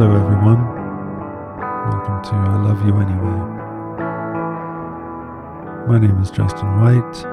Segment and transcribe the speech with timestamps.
[0.00, 0.64] Hello, everyone.
[1.90, 3.38] Welcome to I Love You Anyway.
[5.88, 7.24] My name is Justin White,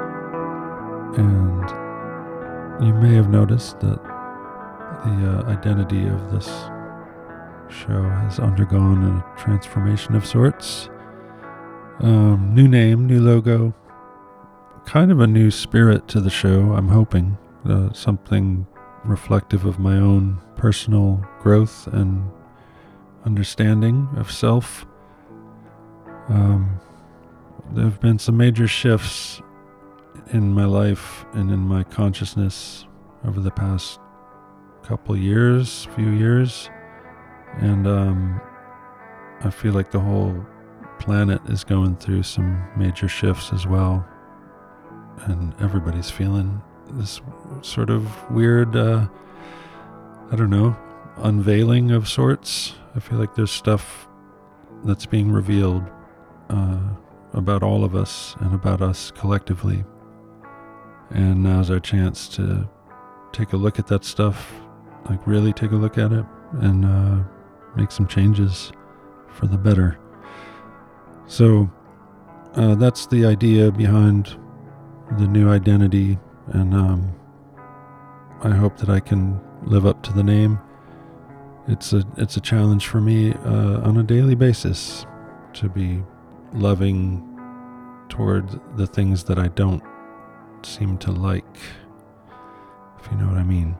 [1.15, 6.47] and you may have noticed that the uh, identity of this
[7.69, 10.89] show has undergone a transformation of sorts.
[11.99, 13.75] Um, new name, new logo,
[14.87, 17.37] kind of a new spirit to the show, I'm hoping.
[17.63, 18.65] Uh, something
[19.03, 22.31] reflective of my own personal growth and
[23.25, 24.85] understanding of self.
[26.29, 26.79] Um,
[27.71, 29.41] there have been some major shifts
[30.31, 32.85] in my life and in my consciousness
[33.25, 33.99] over the past
[34.83, 36.69] couple years, few years,
[37.57, 38.39] and um,
[39.41, 40.45] I feel like the whole
[40.99, 44.05] planet is going through some major shifts as well,
[45.23, 47.21] and everybody's feeling this
[47.61, 49.07] sort of weird, uh,
[50.31, 50.75] I don't know,
[51.17, 52.75] unveiling of sorts.
[52.95, 54.07] I feel like there's stuff
[54.83, 55.83] that's being revealed
[56.49, 56.79] uh,
[57.33, 59.83] about all of us and about us collectively.
[61.09, 62.67] And now's our chance to
[63.31, 64.53] take a look at that stuff,
[65.09, 66.25] like really take a look at it
[66.61, 67.23] and uh,
[67.75, 68.71] make some changes
[69.27, 69.99] for the better.
[71.27, 71.69] So
[72.55, 74.37] uh, that's the idea behind
[75.19, 77.15] the new identity, and um,
[78.41, 80.59] I hope that I can live up to the name.
[81.67, 85.05] It's a it's a challenge for me uh, on a daily basis
[85.53, 86.03] to be
[86.53, 87.23] loving
[88.09, 89.83] toward the things that I don't
[90.63, 91.57] seem to like,
[92.99, 93.75] if you know what I mean.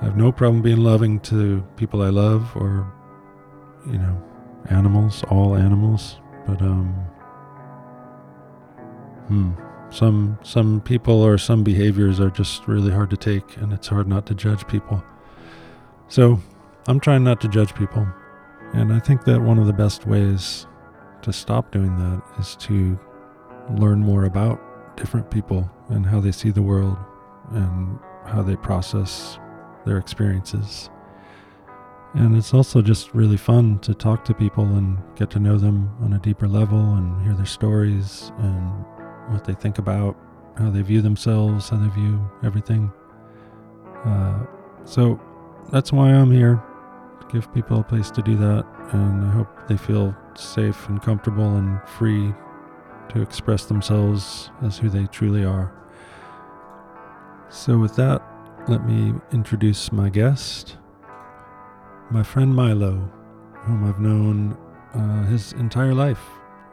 [0.00, 2.92] I have no problem being loving to people I love or,
[3.86, 4.22] you know,
[4.70, 6.92] animals, all animals, but um,
[9.28, 9.52] hmm,
[9.90, 14.08] some some people or some behaviors are just really hard to take, and it's hard
[14.08, 15.02] not to judge people.
[16.08, 16.40] So
[16.86, 18.06] I'm trying not to judge people,
[18.74, 20.66] and I think that one of the best ways
[21.22, 22.98] to stop doing that is to
[23.70, 24.60] learn more about
[24.94, 26.98] different people and how they see the world
[27.52, 29.38] and how they process
[29.86, 30.90] their experiences.
[32.12, 35.90] And it's also just really fun to talk to people and get to know them
[36.02, 38.84] on a deeper level and hear their stories and
[39.32, 40.18] what they think about,
[40.58, 42.92] how they view themselves, how they view everything.
[44.04, 44.44] Uh,
[44.84, 45.18] so
[45.72, 46.62] that's why I'm here
[47.32, 48.64] give people a place to do that.
[48.92, 52.32] And I hope they feel safe and comfortable and free
[53.10, 55.72] to express themselves as who they truly are.
[57.48, 58.22] So, with that,
[58.68, 60.78] let me introduce my guest,
[62.10, 63.10] my friend Milo,
[63.64, 64.56] whom I've known
[64.94, 66.22] uh, his entire life.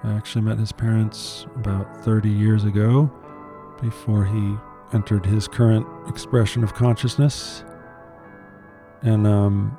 [0.04, 3.12] I actually met his parents about 30 years ago
[3.82, 4.56] before he
[4.94, 7.64] entered his current expression of consciousness.
[9.02, 9.78] And um,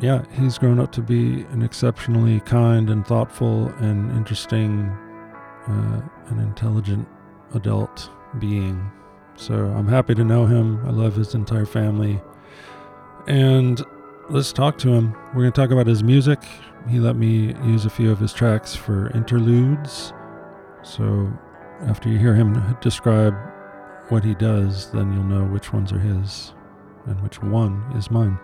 [0.00, 4.88] yeah, he's grown up to be an exceptionally kind and thoughtful and interesting
[5.68, 7.06] uh, and intelligent
[7.54, 8.90] adult being.
[9.36, 10.84] So I'm happy to know him.
[10.86, 12.20] I love his entire family.
[13.26, 13.80] And
[14.28, 15.12] let's talk to him.
[15.28, 16.40] We're going to talk about his music.
[16.88, 20.12] He let me use a few of his tracks for interludes.
[20.82, 21.32] So
[21.86, 23.34] after you hear him describe
[24.08, 26.54] what he does, then you'll know which ones are his
[27.06, 28.38] and which one is mine.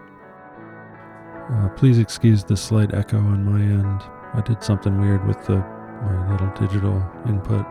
[1.51, 4.03] Uh, please excuse the slight echo on my end.
[4.35, 5.57] I did something weird with the
[6.03, 7.67] my little digital input.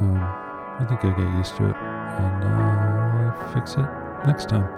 [0.00, 3.88] Um, I think I'll get used to it and uh, fix it
[4.26, 4.68] next time.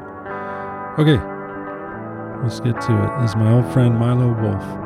[0.99, 1.19] Okay,
[2.43, 3.21] let's get to it.
[3.21, 4.84] This is my old friend Milo Wolf.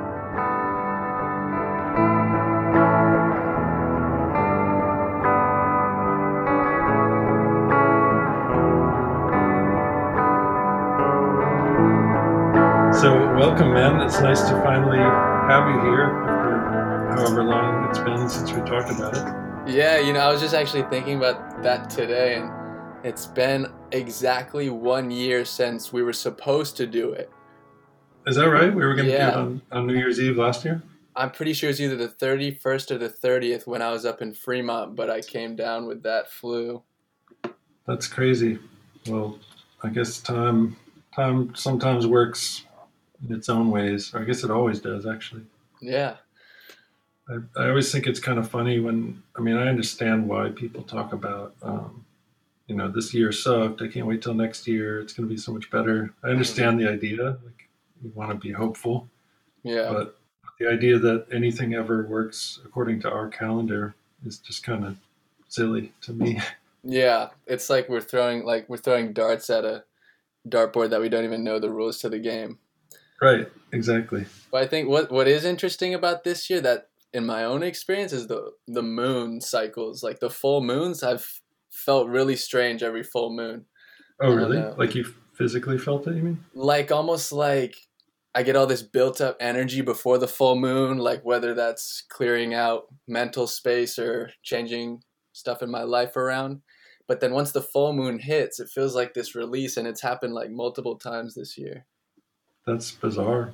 [14.08, 18.90] It's nice to finally have you here after however long it's been since we talked
[18.90, 19.70] about it.
[19.70, 22.50] Yeah, you know, I was just actually thinking about that today, and
[23.04, 27.30] it's been exactly one year since we were supposed to do it.
[28.26, 28.74] Is that right?
[28.74, 29.30] We were going to Yeah.
[29.30, 30.82] do it on, on New Year's Eve last year?
[31.14, 34.32] I'm pretty sure it's either the 31st or the 30th when I was up in
[34.32, 36.82] Fremont, but I came down with that flu.
[37.86, 38.58] That's crazy.
[39.06, 39.38] Well,
[39.82, 40.76] I guess time
[41.14, 42.64] time sometimes works
[43.26, 44.14] in its own ways.
[44.14, 45.42] I guess it always does, actually.
[45.80, 46.16] Yeah.
[47.28, 50.82] I, I always think it's kind of funny when I mean I understand why people
[50.82, 52.04] talk about um,
[52.66, 53.82] you know this year sucked.
[53.82, 55.00] I can't wait till next year.
[55.00, 56.14] It's going to be so much better.
[56.24, 57.36] I understand the idea.
[57.44, 57.68] Like
[58.02, 59.08] you want to be hopeful,
[59.62, 59.90] Yeah.
[59.92, 60.18] but
[60.58, 63.94] the idea that anything ever works according to our calendar
[64.24, 64.96] is just kind of
[65.48, 66.40] silly to me.
[66.84, 67.30] Yeah.
[67.46, 69.82] It's like we're throwing like we're throwing darts at a
[70.48, 72.58] dartboard that we don't even know the rules to the game.
[73.20, 73.48] Right.
[73.72, 74.26] Exactly.
[74.50, 78.12] But I think what what is interesting about this year that in my own experience
[78.12, 80.02] is the the moon cycles.
[80.02, 83.66] Like the full moons, I've felt really strange every full moon.
[84.20, 84.58] Oh, really?
[84.76, 85.04] Like you
[85.34, 86.16] physically felt it?
[86.16, 86.44] You mean?
[86.54, 87.76] Like almost like
[88.34, 92.54] I get all this built up energy before the full moon, like whether that's clearing
[92.54, 96.62] out mental space or changing stuff in my life around.
[97.06, 100.34] But then once the full moon hits, it feels like this release, and it's happened
[100.34, 101.86] like multiple times this year.
[102.68, 103.52] That's bizarre.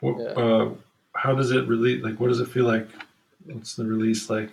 [0.00, 0.30] What, Yeah.
[0.42, 0.74] uh,
[1.14, 2.02] how does it release?
[2.02, 2.88] Like, what does it feel like?
[3.44, 4.50] What's the release like?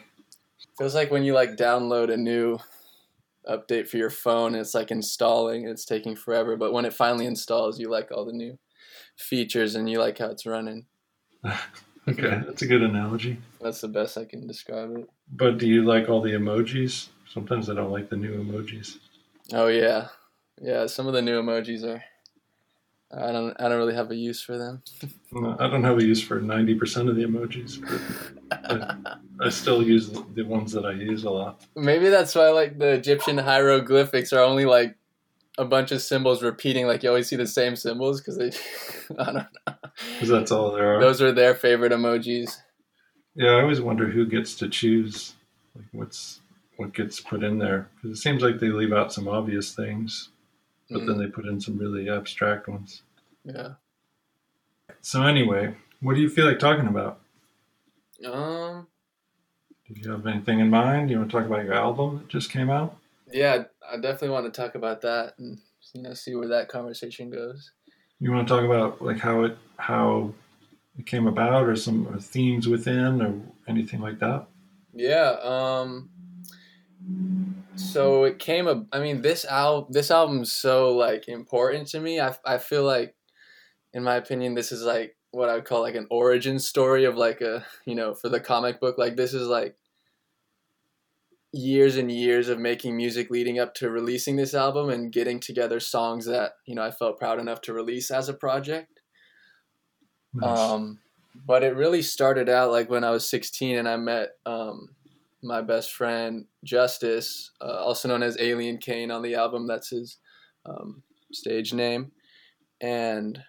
[0.77, 2.59] Feels like when you like download a new
[3.47, 6.57] update for your phone, it's like installing, it's taking forever.
[6.57, 8.59] But when it finally installs, you like all the new
[9.17, 10.85] features and you like how it's running.
[12.05, 13.37] Okay, that's a good analogy.
[13.61, 15.09] That's the best I can describe it.
[15.31, 17.07] But do you like all the emojis?
[17.33, 18.97] Sometimes I don't like the new emojis.
[19.53, 20.09] Oh yeah,
[20.61, 20.85] yeah.
[20.87, 22.03] Some of the new emojis are.
[23.15, 23.55] I don't.
[23.59, 24.81] I don't really have a use for them.
[25.31, 27.79] No, I don't have a use for ninety percent of the emojis,
[28.49, 31.61] but I still use the- the ones that I use a lot.
[31.75, 34.95] Maybe that's why like the Egyptian hieroglyphics are only like
[35.57, 36.87] a bunch of symbols repeating.
[36.87, 38.51] Like you always see the same symbols because they.
[39.19, 39.73] I don't know.
[40.13, 40.99] Because that's all there are.
[41.01, 42.57] Those are their favorite emojis.
[43.35, 45.33] Yeah, I always wonder who gets to choose,
[45.75, 46.39] like what's
[46.77, 47.89] what gets put in there.
[47.95, 50.29] Because it seems like they leave out some obvious things,
[50.93, 53.01] but then Mm, they put in some really abstract ones.
[53.43, 53.73] yeah.
[55.01, 57.19] So anyway, what do you feel like talking about?
[58.25, 58.87] Um.
[59.87, 61.09] Do you have anything in mind?
[61.09, 62.97] You want to talk about your album that just came out?
[63.31, 65.59] Yeah, I definitely want to talk about that and
[65.93, 67.71] you know see where that conversation goes.
[68.19, 70.33] You want to talk about like how it how
[70.97, 74.45] it came about, or some or themes within, or anything like that?
[74.93, 75.37] Yeah.
[75.41, 76.09] Um.
[77.75, 78.67] So it came.
[78.67, 82.19] up i mean, this al this album's so like important to me.
[82.19, 83.15] I I feel like,
[83.93, 87.15] in my opinion, this is like what I would call like an origin story of
[87.17, 88.97] like a you know for the comic book.
[88.97, 89.75] Like this is like
[91.51, 95.79] years and years of making music leading up to releasing this album and getting together
[95.79, 99.01] songs that you know I felt proud enough to release as a project.
[100.33, 100.59] Nice.
[100.59, 100.99] Um,
[101.45, 104.89] but it really started out like when I was 16 and I met um,
[105.43, 109.67] my best friend Justice, uh, also known as Alien Kane on the album.
[109.67, 110.17] That's his
[110.65, 112.11] um, stage name.
[112.81, 113.43] And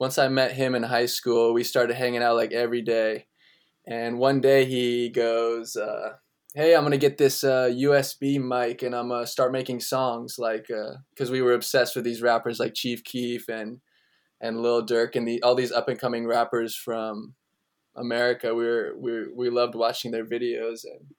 [0.00, 3.26] once I met him in high school, we started hanging out like every day.
[3.86, 6.14] And one day he goes, uh,
[6.54, 10.68] "Hey, I'm gonna get this uh, USB mic and I'm gonna start making songs." Like,
[11.10, 13.80] because we were obsessed with these rappers like Chief Keef and
[14.40, 17.34] and Lil Durk and the all these up and coming rappers from
[17.96, 18.54] America.
[18.54, 21.14] We were we we loved watching their videos and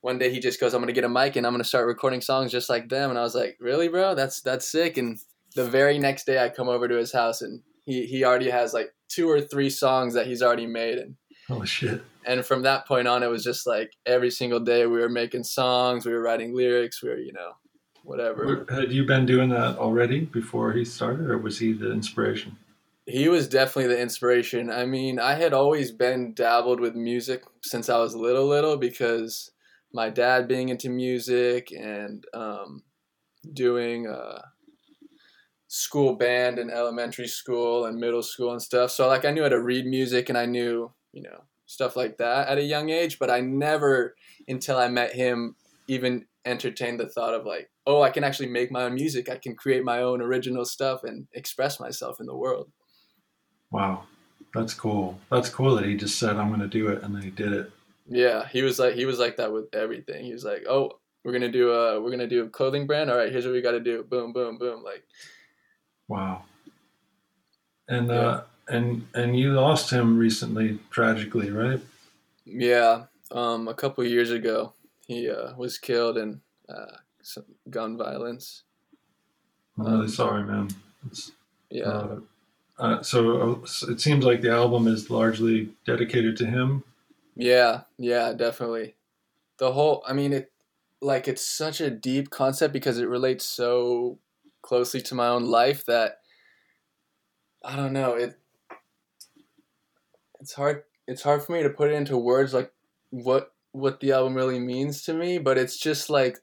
[0.00, 2.20] one day he just goes, I'm gonna get a mic and I'm gonna start recording
[2.20, 4.14] songs just like them and I was like, Really bro?
[4.14, 5.18] That's that's sick and
[5.54, 8.74] the very next day I come over to his house and he, he already has
[8.74, 11.16] like two or three songs that he's already made and
[11.48, 12.02] Holy shit!
[12.26, 15.44] and from that point on it was just like every single day we were making
[15.44, 17.52] songs, we were writing lyrics, we were, you know,
[18.04, 18.66] whatever.
[18.70, 22.56] Had you been doing that already before he started, or was he the inspiration?
[23.08, 24.70] He was definitely the inspiration.
[24.70, 29.50] I mean, I had always been dabbled with music since I was little, little because
[29.94, 32.82] my dad being into music and um,
[33.54, 34.42] doing uh,
[35.68, 38.90] school band in elementary school and middle school and stuff.
[38.90, 42.18] So, like, I knew how to read music and I knew, you know, stuff like
[42.18, 44.16] that at a young age, but I never,
[44.48, 48.70] until I met him, even entertained the thought of like, oh, I can actually make
[48.70, 49.30] my own music.
[49.30, 52.70] I can create my own original stuff and express myself in the world.
[53.70, 54.04] Wow,
[54.54, 55.18] that's cool.
[55.30, 57.52] That's cool that he just said, "I'm going to do it," and then he did
[57.52, 57.70] it.
[58.08, 60.24] Yeah, he was like he was like that with everything.
[60.24, 63.10] He was like, "Oh, we're gonna do a we're gonna do a clothing brand.
[63.10, 64.02] All right, here's what we got to do.
[64.02, 65.04] Boom, boom, boom." Like,
[66.08, 66.44] Wow.
[67.88, 71.80] And uh, and and you lost him recently, tragically, right?
[72.46, 74.72] yeah, um, a couple years ago,
[75.06, 78.64] he uh, was killed in uh, some gun violence.
[79.78, 80.68] I'm really Um, sorry, man.
[81.06, 81.32] It's,
[81.70, 82.20] Yeah, uh,
[82.78, 86.84] uh, so uh, it seems like the album is largely dedicated to him.
[87.36, 88.94] yeah, yeah, definitely.
[89.58, 90.52] The whole, I mean, it
[91.00, 94.18] like it's such a deep concept because it relates so
[94.62, 96.18] closely to my own life that
[97.64, 98.38] I don't know it.
[100.40, 100.84] It's hard.
[101.06, 102.72] It's hard for me to put it into words like
[103.10, 106.38] what what the album really means to me, but it's just like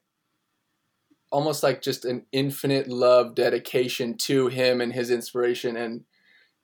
[1.31, 6.03] almost like just an infinite love dedication to him and his inspiration and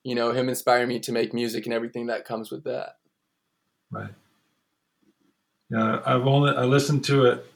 [0.04, 2.96] you know him inspiring me to make music and everything that comes with that.
[3.90, 4.10] Right.
[5.70, 7.46] Yeah, I've only I listened to it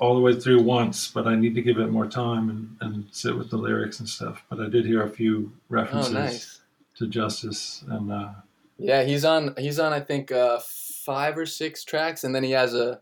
[0.00, 3.04] all the way through once, but I need to give it more time and, and
[3.12, 4.42] sit with the lyrics and stuff.
[4.50, 6.60] But I did hear a few references Oh, nice.
[6.96, 8.30] to Justice, and uh,
[8.78, 9.54] Yeah, he's on.
[9.56, 9.92] He's on.
[9.92, 10.58] I think uh,
[11.04, 13.00] five or six tracks, and then he has a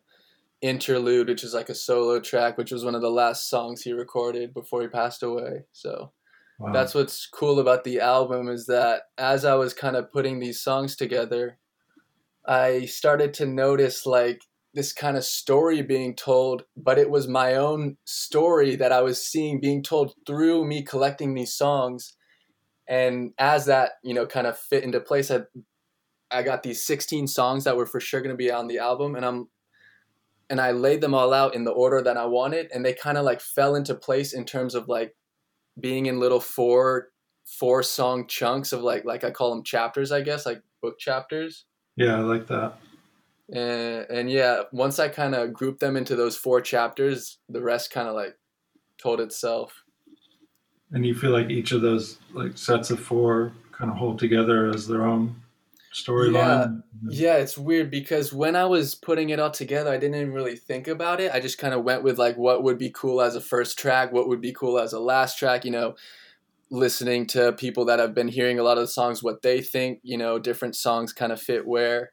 [0.60, 3.92] interlude, which is like a solo track, which was one of the last songs he
[3.92, 5.64] recorded before he passed away.
[5.72, 6.12] So
[6.72, 10.60] that's what's cool about the album is that as I was kind of putting these
[10.60, 11.58] songs together,
[12.46, 14.42] I started to notice like
[14.74, 19.24] this kind of story being told, but it was my own story that I was
[19.24, 22.14] seeing being told through me collecting these songs.
[22.86, 25.40] And as that, you know, kind of fit into place, I,
[26.30, 29.16] I got these 16 songs that were for sure going to be on the album.
[29.16, 29.48] And I'm,
[30.48, 32.68] and I laid them all out in the order that I wanted.
[32.72, 35.16] And they kind of like fell into place in terms of like
[35.80, 37.08] being in little four,
[37.44, 41.64] four song chunks of like, like I call them chapters, I guess, like book chapters.
[41.96, 42.74] Yeah, I like that.
[43.52, 47.90] and and yeah once i kind of grouped them into those four chapters the rest
[47.90, 48.36] kind of like
[48.96, 49.82] told itself.
[50.92, 54.68] And you feel like each of those like sets of four kind of hold together
[54.68, 55.34] as their own
[55.92, 56.82] storyline.
[57.08, 57.36] yeah.
[57.36, 60.86] It's weird because when i was putting it all together i didn't even really think
[60.86, 61.32] about it.
[61.32, 64.12] I just kind of went with like what would be cool as a first track
[64.12, 65.94] what would be cool as a last track you know
[66.70, 69.98] listening to people that have been hearing a lot of the songs what they think
[70.02, 72.12] you know different songs kind of fit where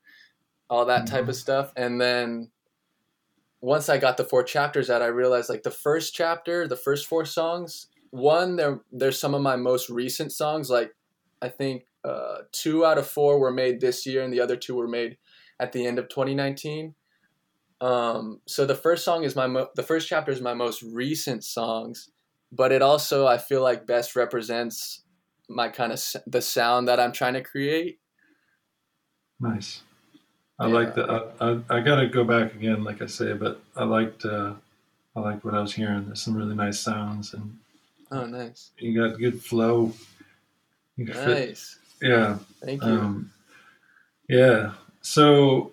[0.70, 1.30] all that type mm-hmm.
[1.30, 1.72] of stuff.
[1.76, 2.52] And then
[3.60, 7.08] once i got the four chapters out i realized like the first chapter the first
[7.08, 10.70] four songs one they're, they're some of my most recent songs.
[10.70, 10.94] Like
[11.42, 14.76] i think uh, two out of four were made this year and the other two
[14.76, 15.18] were made
[15.60, 16.96] at the end of 2019
[17.82, 21.44] um, so the first song is my mo- the first chapter is my most recent
[21.44, 22.10] songs
[22.52, 25.04] but it also i feel like best represents
[25.50, 28.00] my kind of s- the sound that i'm trying to create
[29.40, 29.84] Nice.
[30.60, 30.74] I Yeah.
[30.74, 31.04] like the.
[31.40, 34.26] I, I, I got to go back again, like I say, but I liked.
[34.26, 34.56] Uh,
[35.16, 36.06] I liked what I was hearing.
[36.08, 37.60] There's some really nice sounds, and
[38.12, 39.94] oh nice you got good flow.
[40.96, 42.38] You can fit- nice yeah.
[42.64, 43.32] thank you Um,
[44.28, 44.74] yeah.
[45.02, 45.72] So,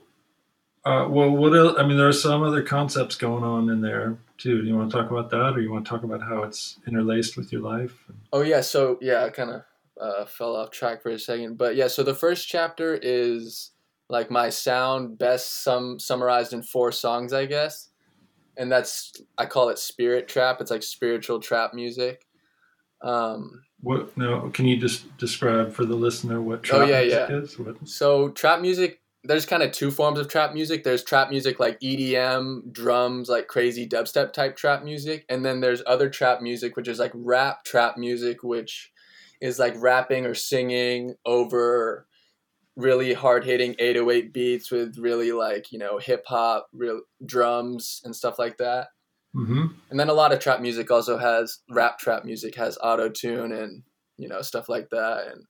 [0.85, 1.77] uh, well, what else?
[1.79, 4.63] I mean, there are some other concepts going on in there too.
[4.63, 6.79] Do you want to talk about that, or you want to talk about how it's
[6.87, 7.93] interlaced with your life?
[8.33, 9.63] Oh yeah, so yeah, I kind of
[10.01, 13.71] uh, fell off track for a second, but yeah, so the first chapter is
[14.09, 17.89] like my sound best sum summarized in four songs, I guess,
[18.57, 20.61] and that's I call it spirit trap.
[20.61, 22.27] It's like spiritual trap music.
[23.05, 24.17] Um, What?
[24.17, 27.37] No, can you just describe for the listener what Oh, trap yeah, music yeah.
[27.37, 27.59] is?
[27.59, 27.89] What?
[27.89, 30.85] so trap music, there's kind of two forms of trap music.
[30.85, 35.83] There's trap music like EDM, drums, like crazy dubstep type trap music, and then there's
[35.87, 38.91] other trap music which is like rap trap music, which
[39.41, 42.07] is like rapping or singing over
[42.77, 48.17] really hard hitting 808 beats with really like you know hip hop, real drums and
[48.17, 48.89] stuff like that.
[49.35, 49.67] Mm-hmm.
[49.91, 53.53] And then a lot of trap music also has rap trap music has auto tune
[53.53, 53.83] and
[54.17, 55.45] you know stuff like that and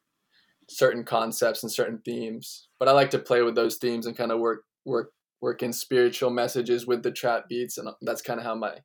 [0.70, 2.68] certain concepts and certain themes.
[2.78, 5.72] But I like to play with those themes and kind of work work work in
[5.72, 8.78] spiritual messages with the trap beats and that's kind of how my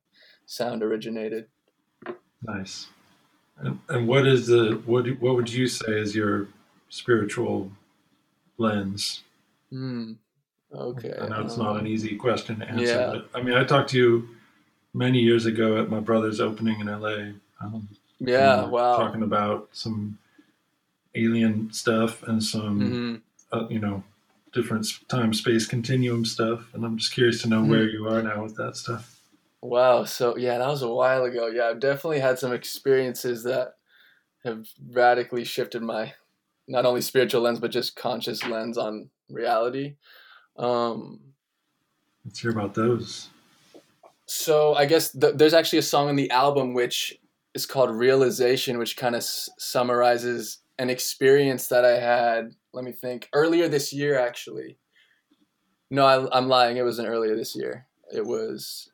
[0.46, 1.46] sound originated.
[2.42, 2.88] Nice.
[3.58, 5.06] And, and what is the what?
[5.20, 6.48] What would you say is your
[6.88, 7.70] spiritual
[8.58, 9.22] lens?
[9.70, 10.12] Hmm.
[10.72, 11.14] Okay.
[11.20, 13.06] I know it's um, not an easy question to answer, yeah.
[13.06, 14.28] but I mean, I talked to you
[14.92, 17.32] many years ago at my brother's opening in LA.
[17.60, 18.64] Um, Yeah.
[18.64, 18.96] we Wow.
[18.96, 20.18] Talking about some
[21.14, 23.16] alien stuff and some, hmm
[23.52, 24.02] uh, you know,
[24.52, 27.70] different time space continuum stuff, and I'm just curious to know Hmm.
[27.70, 29.20] where you are now with that stuff.
[29.62, 30.04] Wow.
[30.04, 31.48] So yeah, that was a while ago.
[31.48, 33.76] Yeah, I've definitely had some experiences that
[34.44, 36.14] have radically shifted my
[36.68, 39.96] not only spiritual lens but just conscious lens on reality.
[40.56, 41.20] Um,
[42.24, 43.28] Let's hear about those.
[44.30, 47.18] So I guess th- there's actually a song on the album which
[47.52, 52.54] is called Realization, which kind of s- summarizes an experience that I had.
[52.72, 53.28] Let me think.
[53.32, 54.78] Earlier this year, actually.
[55.90, 56.76] No, I, I'm lying.
[56.76, 57.88] It wasn't earlier this year.
[58.14, 58.92] It was,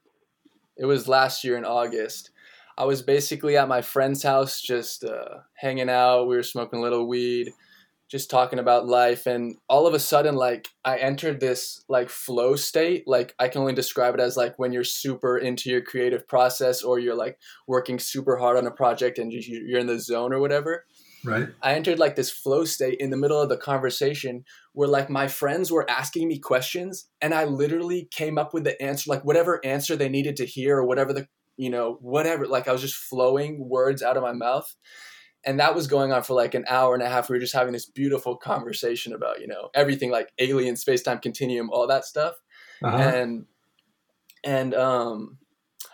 [0.78, 2.30] it was last year in August.
[2.78, 6.28] I was basically at my friend's house, just uh, hanging out.
[6.28, 7.52] We were smoking a little weed,
[8.08, 12.54] just talking about life, and all of a sudden, like I entered this like flow
[12.56, 13.04] state.
[13.06, 16.82] Like I can only describe it as like when you're super into your creative process,
[16.82, 20.32] or you're like working super hard on a project, and you- you're in the zone
[20.32, 20.84] or whatever.
[21.24, 21.48] Right?
[21.60, 24.44] I entered like this flow state in the middle of the conversation
[24.74, 28.80] where like my friends were asking me questions and I literally came up with the
[28.80, 32.46] answer, like whatever answer they needed to hear or whatever the, you know, whatever.
[32.46, 34.72] Like I was just flowing words out of my mouth.
[35.46, 37.30] And that was going on for like an hour and a half.
[37.30, 41.20] We were just having this beautiful conversation about, you know, everything like alien, space time
[41.20, 42.34] continuum, all that stuff
[42.82, 42.98] Uh-huh.
[42.98, 43.46] and
[44.44, 45.38] and um,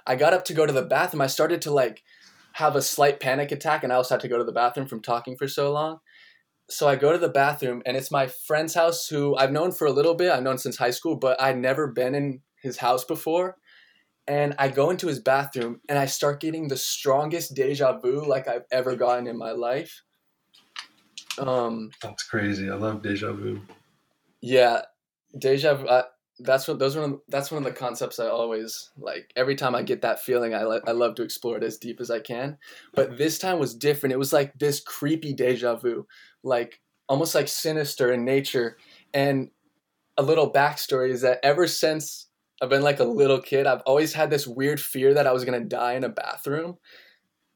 [0.06, 1.22] I got up to go to the bathroom.
[1.22, 2.02] I started to like
[2.54, 5.00] have a slight panic attack, and I also had to go to the bathroom from
[5.02, 5.98] talking for so long.
[6.70, 9.86] So I go to the bathroom, and it's my friend's house who I've known for
[9.86, 10.32] a little bit.
[10.32, 13.58] I've known since high school, but I'd never been in his house before.
[14.28, 18.46] And I go into his bathroom, and I start getting the strongest deja vu like
[18.48, 20.02] I've ever gotten in my life.
[21.38, 22.70] Um, That's crazy.
[22.70, 23.60] I love deja vu.
[24.40, 24.82] yeah,
[25.38, 25.88] deja vu.
[25.88, 26.04] I,
[26.38, 27.14] that's what those are.
[27.28, 29.32] That's one of the concepts I always like.
[29.36, 32.10] Every time I get that feeling, I I love to explore it as deep as
[32.10, 32.58] I can.
[32.94, 34.12] But this time was different.
[34.12, 36.06] It was like this creepy deja vu,
[36.42, 38.76] like almost like sinister in nature.
[39.14, 39.50] And
[40.16, 42.28] a little backstory is that ever since
[42.62, 45.44] I've been like a little kid, I've always had this weird fear that I was
[45.44, 46.76] gonna die in a bathroom.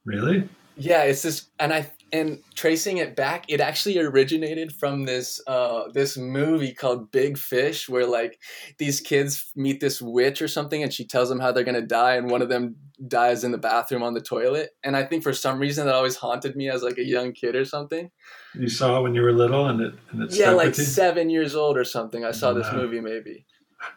[0.04, 0.48] Really?
[0.76, 5.84] Yeah, it's this, and I and tracing it back, it actually originated from this uh
[5.92, 8.38] this movie called Big Fish, where like
[8.78, 12.16] these kids meet this witch or something, and she tells them how they're gonna die,
[12.16, 12.76] and one of them
[13.08, 14.70] dies in the bathroom on the toilet.
[14.84, 17.54] And I think for some reason that always haunted me as like a young kid
[17.54, 18.10] or something.
[18.54, 21.54] You saw it when you were little, and it and it Yeah, like seven years
[21.54, 22.24] old or something.
[22.24, 23.46] I saw this movie maybe,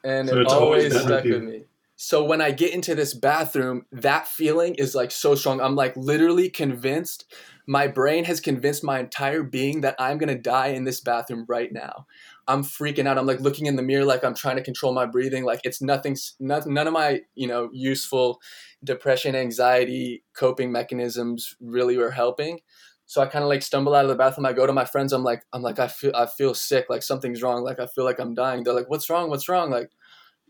[0.03, 1.63] and So it always always stuck with me.
[2.01, 5.59] So when I get into this bathroom, that feeling is like so strong.
[5.59, 7.25] I'm like literally convinced.
[7.67, 11.71] My brain has convinced my entire being that I'm gonna die in this bathroom right
[11.73, 12.07] now.
[12.47, 13.17] I'm freaking out.
[13.17, 15.43] I'm like looking in the mirror, like I'm trying to control my breathing.
[15.43, 16.15] Like it's nothing.
[16.39, 18.39] None of my you know useful
[18.83, 22.61] depression, anxiety, coping mechanisms really were helping.
[23.09, 24.45] So I kind of like stumble out of the bathroom.
[24.45, 25.13] I go to my friends.
[25.13, 26.85] I'm like, I'm like, I feel, I feel sick.
[26.91, 27.63] Like something's wrong.
[27.63, 28.63] Like I feel like I'm dying.
[28.63, 29.31] They're like, what's wrong?
[29.31, 29.71] What's wrong?
[29.71, 29.89] Like,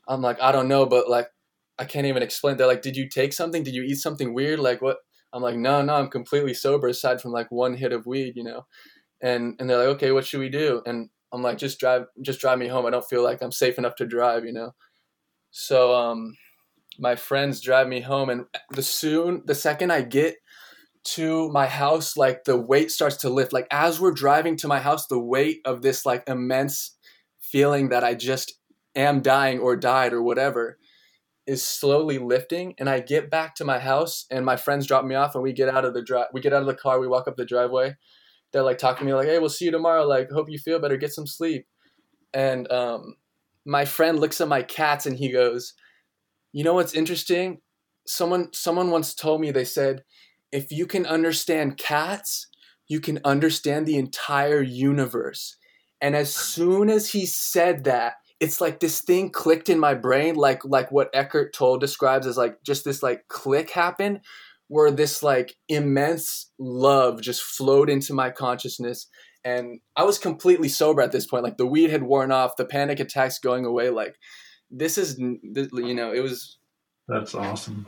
[0.10, 1.30] I'm like, I don't know, but like,
[1.78, 2.58] I can't even explain.
[2.58, 3.63] They're like, did you take something?
[3.63, 4.60] Did you eat something weird?
[4.60, 4.98] Like what?
[5.32, 8.44] I'm like, no, no, I'm completely sober aside from like one hit of weed, you
[8.44, 8.66] know.
[9.22, 10.82] And and they're like, okay, what should we do?
[10.86, 12.86] And I'm like, just drive, just drive me home.
[12.86, 14.74] I don't feel like I'm safe enough to drive, you know.
[15.52, 16.36] So um,
[17.00, 20.36] my friends drive me home, and the soon the second I get
[21.15, 23.54] to my house, like the weight starts to lift.
[23.54, 26.95] Like as we're driving to my house, the weight of this like immense
[27.39, 28.54] feeling that I just
[28.95, 30.78] am dying or died or whatever
[31.48, 32.76] is slowly lifting.
[32.78, 35.52] And I get back to my house, and my friends drop me off, and we
[35.52, 36.28] get out of the drive.
[36.32, 37.00] We get out of the car.
[37.00, 37.95] We walk up the driveway.
[38.52, 40.06] They're like talking to me like, "Hey, we'll see you tomorrow.
[40.06, 40.98] Like, hope you feel better.
[40.98, 41.65] Get some sleep."
[42.34, 43.15] And um,
[43.65, 45.74] my friend looks at my cats and he goes,
[46.52, 47.62] "You know what's interesting?
[48.06, 50.04] Someone someone once told me they said."
[50.51, 52.47] If you can understand cats,
[52.88, 55.57] you can understand the entire universe.
[56.01, 60.35] And as soon as he said that, it's like this thing clicked in my brain,
[60.35, 64.21] like like what Eckhart Tolle describes as like just this like click happened,
[64.69, 69.07] where this like immense love just flowed into my consciousness.
[69.43, 71.43] And I was completely sober at this point.
[71.43, 73.89] Like the weed had worn off, the panic attacks going away.
[73.89, 74.15] Like
[74.71, 76.57] this is, you know, it was
[77.09, 77.88] That's awesome.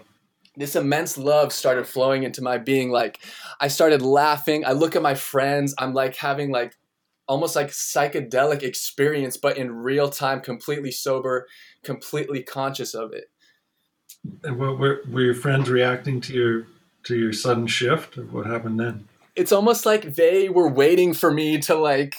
[0.56, 3.20] This immense love started flowing into my being like
[3.60, 6.76] i started laughing i look at my friends i'm like having like
[7.28, 11.48] almost like psychedelic experience but in real time completely sober
[11.84, 13.30] completely conscious of it
[14.44, 16.68] And what were, were your friends reacting to your
[17.06, 18.18] to your sudden shift?
[18.18, 19.08] Or what happened then?
[19.36, 22.16] it's almost like they were waiting for me to like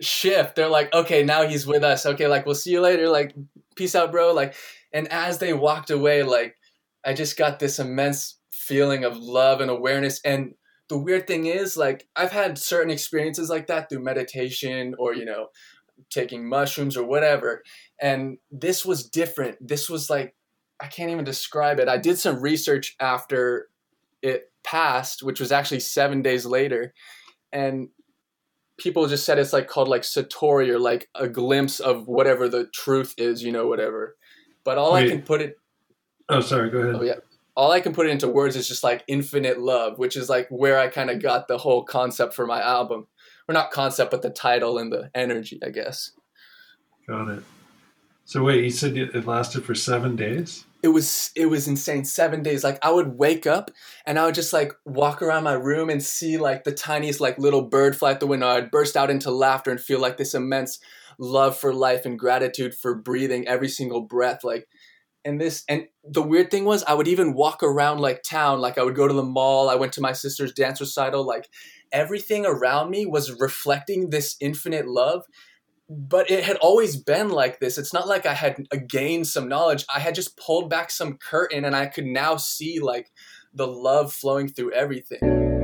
[0.00, 3.34] shift they're like okay now he's with us okay like we'll see you later like
[3.74, 4.54] peace out bro like
[4.92, 6.56] and as they walked away like
[7.04, 10.54] i just got this immense feeling of love and awareness and
[10.88, 15.24] the weird thing is like i've had certain experiences like that through meditation or you
[15.24, 15.48] know
[16.10, 17.62] taking mushrooms or whatever
[18.00, 19.56] and this was different.
[19.66, 20.34] This was like
[20.80, 21.88] i can't even describe it.
[21.88, 23.68] I did some research after
[24.22, 26.92] it passed which was actually seven days later
[27.52, 27.88] and
[28.78, 32.66] people just said it's like called like satori or like a glimpse of whatever the
[32.74, 34.16] truth is you know whatever.
[34.64, 35.56] But all i can put it
[36.28, 36.70] Oh, sorry.
[36.70, 36.94] Go ahead.
[36.96, 37.14] Oh, yeah.
[37.56, 40.46] all I can put it into words is just like infinite love, which is like
[40.48, 43.06] where I kind of got the whole concept for my album.
[43.48, 46.12] Or not concept, but the title and the energy, I guess.
[47.08, 47.42] Got it.
[48.26, 50.66] So wait, you said it it lasted for seven days.
[50.82, 52.04] It was it was insane.
[52.04, 52.62] Seven days.
[52.62, 53.70] Like I would wake up
[54.06, 57.38] and I would just like walk around my room and see like the tiniest like
[57.38, 58.48] little bird fly out the window.
[58.48, 60.78] I'd burst out into laughter and feel like this immense
[61.18, 64.44] love for life and gratitude for breathing every single breath.
[64.44, 64.68] Like
[65.24, 68.60] and this and the weird thing was I would even walk around like town.
[68.60, 69.68] Like I would go to the mall.
[69.68, 71.26] I went to my sister's dance recital.
[71.26, 71.48] Like
[71.92, 75.24] everything around me was reflecting this infinite love.
[75.90, 77.78] But it had always been like this.
[77.78, 79.86] It's not like I had gained some knowledge.
[79.94, 83.10] I had just pulled back some curtain and I could now see like
[83.54, 85.57] the love flowing through everything.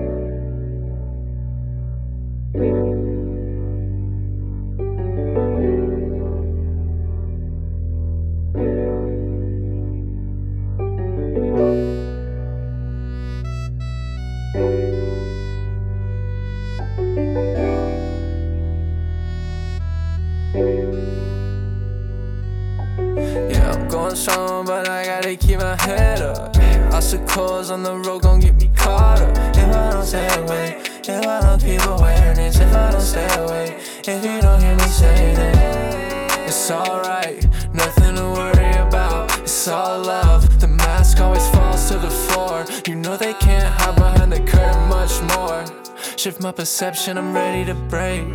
[46.82, 48.26] I'm ready to break.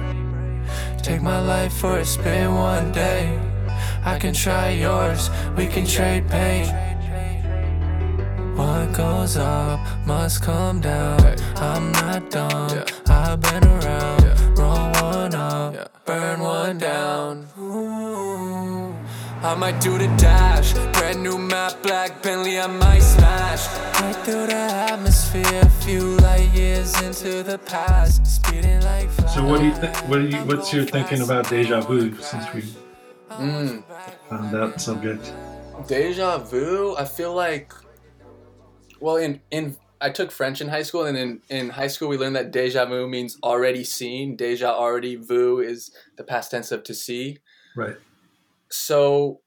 [1.04, 3.38] Take my life for a spin one day.
[4.06, 6.66] I can try yours, we can trade pain.
[8.56, 11.20] What goes up must come down.
[11.58, 14.58] I'm not dumb, I've been around.
[14.58, 17.46] Roll one up, burn one down.
[19.44, 23.68] I might do the dash, brand new map, black Bentley, I might smash.
[24.00, 26.19] Right through the atmosphere, light
[26.80, 29.36] years into the past, speeding like flash.
[29.36, 29.96] So what do you think?
[30.08, 30.38] What do you?
[30.46, 32.62] What's your thinking about deja vu since we
[33.30, 33.84] Mm.
[34.30, 35.34] found that subject?
[35.88, 36.96] Deja vu.
[36.98, 37.74] I feel like,
[39.00, 42.18] well, in in I took French in high school, and in in high school we
[42.18, 44.36] learned that deja vu means already seen.
[44.38, 47.40] Deja already vu is the past tense of to see.
[47.76, 47.98] Right.
[48.70, 49.42] So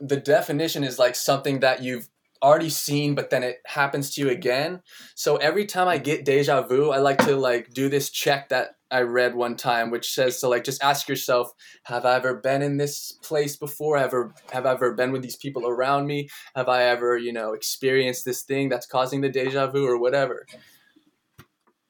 [0.00, 2.08] the definition is like something that you've
[2.44, 4.80] already seen but then it happens to you again
[5.14, 8.76] so every time i get deja vu i like to like do this check that
[8.90, 11.50] i read one time which says to like just ask yourself
[11.84, 15.36] have i ever been in this place before ever have i ever been with these
[15.36, 19.66] people around me have i ever you know experienced this thing that's causing the deja
[19.66, 20.46] vu or whatever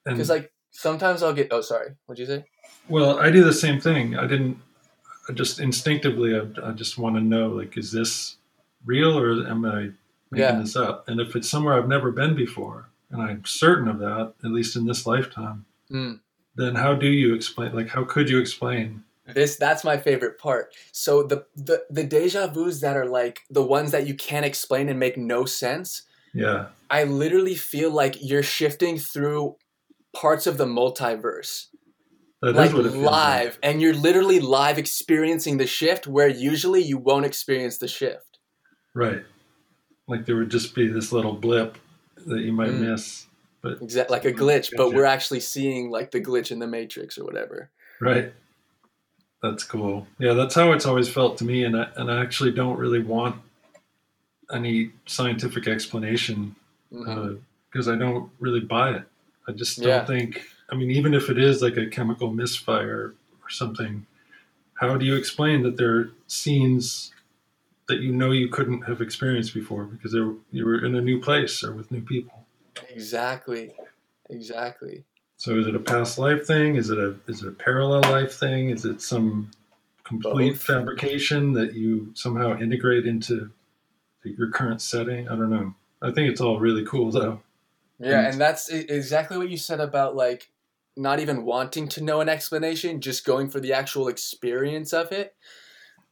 [0.05, 2.45] because like sometimes i'll get oh sorry what'd you say
[2.89, 4.17] well, I do the same thing.
[4.17, 4.59] I didn't.
[5.29, 8.37] I just instinctively, I, I just want to know, like, is this
[8.85, 9.91] real or am I
[10.35, 10.61] making Yeah.
[10.61, 11.09] this up?
[11.09, 14.77] And if it's somewhere I've never been before, and I'm certain of that, at least
[14.77, 16.21] in this lifetime, Mm.
[16.57, 17.75] then how do you explain?
[17.75, 19.05] Like, how could you explain?
[19.27, 20.75] This that's my favorite part.
[20.93, 24.89] So the the the deja vu's that are like the ones that you can't explain
[24.91, 26.03] and make no sense.
[26.35, 26.67] Yeah.
[26.91, 29.57] I literally feel like you're shifting through
[30.15, 31.69] parts of the multiverse,
[32.43, 36.83] That like what it feels live, and you're literally live experiencing the shift where usually
[36.83, 38.39] you won't experience the shift.
[38.95, 39.25] Right.
[40.07, 41.79] Like there would just be this little blip
[42.27, 42.91] that you might Mm.
[42.91, 43.27] miss.
[43.63, 47.17] But Exactly like a glitch, but we're actually seeing like the glitch in the matrix
[47.19, 47.71] or whatever.
[48.01, 48.33] right.
[49.43, 50.07] That's cool.
[50.19, 53.03] Yeah, that's how it's always felt to me and I and I actually don't really
[53.03, 53.37] want
[54.53, 56.55] any scientific explanation
[56.91, 59.03] because I don't really buy it.
[59.49, 60.05] I just don't Yeah.
[60.07, 64.07] think I mean even if it is like a chemical misfire or something,
[64.81, 67.13] how do you explain that there are scenes
[67.89, 71.01] that you know you couldn't have experienced before because they were, you were in a
[71.01, 72.45] new place or with new people?
[72.91, 73.73] Exactly.
[74.31, 75.05] Exactly.
[75.37, 76.77] So is it a past life thing?
[76.77, 78.71] Is it a is it a parallel life thing?
[78.71, 79.51] Is it some
[80.05, 80.63] complete Both.
[80.63, 83.51] fabrication that you somehow integrate into
[84.23, 85.29] your current setting?
[85.29, 85.75] I don't know.
[86.01, 87.43] I think it's all really cool though.
[87.99, 90.51] Yeah, And- and that's exactly what you said about like
[90.97, 95.35] not even wanting to know an explanation, just going for the actual experience of it.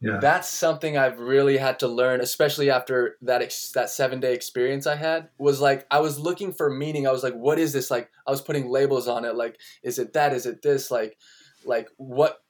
[0.03, 0.19] Yeah.
[0.21, 4.87] That's something I've really had to learn, especially after that ex- that seven day experience
[4.87, 5.29] I had.
[5.39, 7.07] Was like I was looking for meaning.
[7.07, 7.91] I was like, what is this?
[7.91, 9.37] Like I was putting labels on it.
[9.37, 10.33] Like, is it that?
[10.33, 10.91] Is it this?
[10.91, 11.17] Like,
[11.65, 12.43] like what?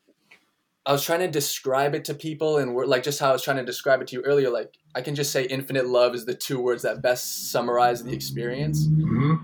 [0.84, 3.42] I was trying to describe it to people, and we're like just how I was
[3.42, 4.48] trying to describe it to you earlier.
[4.48, 8.12] Like I can just say infinite love is the two words that best summarize the
[8.12, 9.34] experience hmm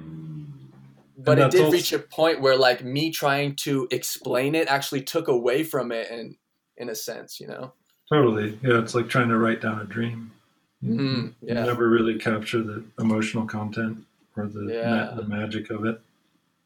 [1.21, 5.03] but it did also- reach a point where like me trying to explain it actually
[5.03, 6.37] took away from it and
[6.77, 7.73] in a sense you know
[8.13, 8.59] Totally.
[8.63, 10.33] Yeah, it's like trying to write down a dream.
[10.81, 14.05] You- Mhm, You never really capture the emotional content
[14.37, 16.01] or the ma- the magic of it.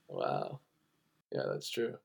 [0.09, 0.61] wow
[1.31, 1.97] yeah that's true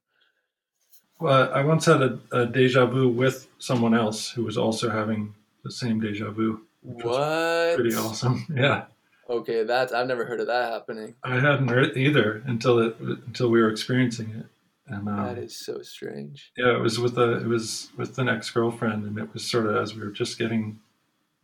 [1.19, 5.33] Well, I once had a, a deja vu with someone else who was also having
[5.65, 6.61] the same deja vu.
[6.81, 8.45] What Pretty awesome.
[8.55, 8.85] Yeah.
[9.29, 12.95] okay that's i've never heard of that happening I hadn't heard it either until it
[13.01, 14.45] until we were experiencing it,
[14.89, 19.03] that is so strange yeah, it was with a it was with an ex girlfriend,
[19.05, 20.79] and it was sort of as we were just getting,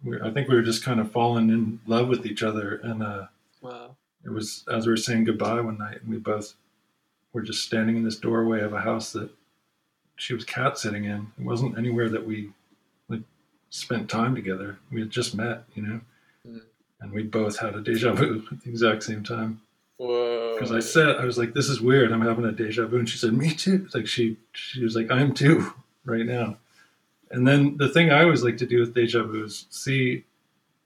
[0.03, 3.03] we, I think we were just kind of falling in love with each other, and
[3.03, 3.25] uh,
[3.61, 6.53] wow it was as we were saying goodbye one night, and we both
[7.33, 9.29] were just standing in this doorway of a house that
[10.15, 11.31] she was cat sitting in.
[11.37, 12.51] It wasn't anywhere that we
[13.09, 13.21] like
[13.69, 14.77] spent time together.
[14.91, 16.01] We had just met, you know,
[16.47, 16.61] Mm.
[16.99, 19.61] and we both had a deja vu at the exact same time.
[19.97, 22.11] whoa because I said I was like, "This is weird.
[22.11, 25.11] I'm having a deja vu," and she said, "Me too." Like she she was like,
[25.11, 25.73] "I'm too
[26.05, 26.57] right now."
[27.31, 30.23] And then the thing I always like to do with deja vu is see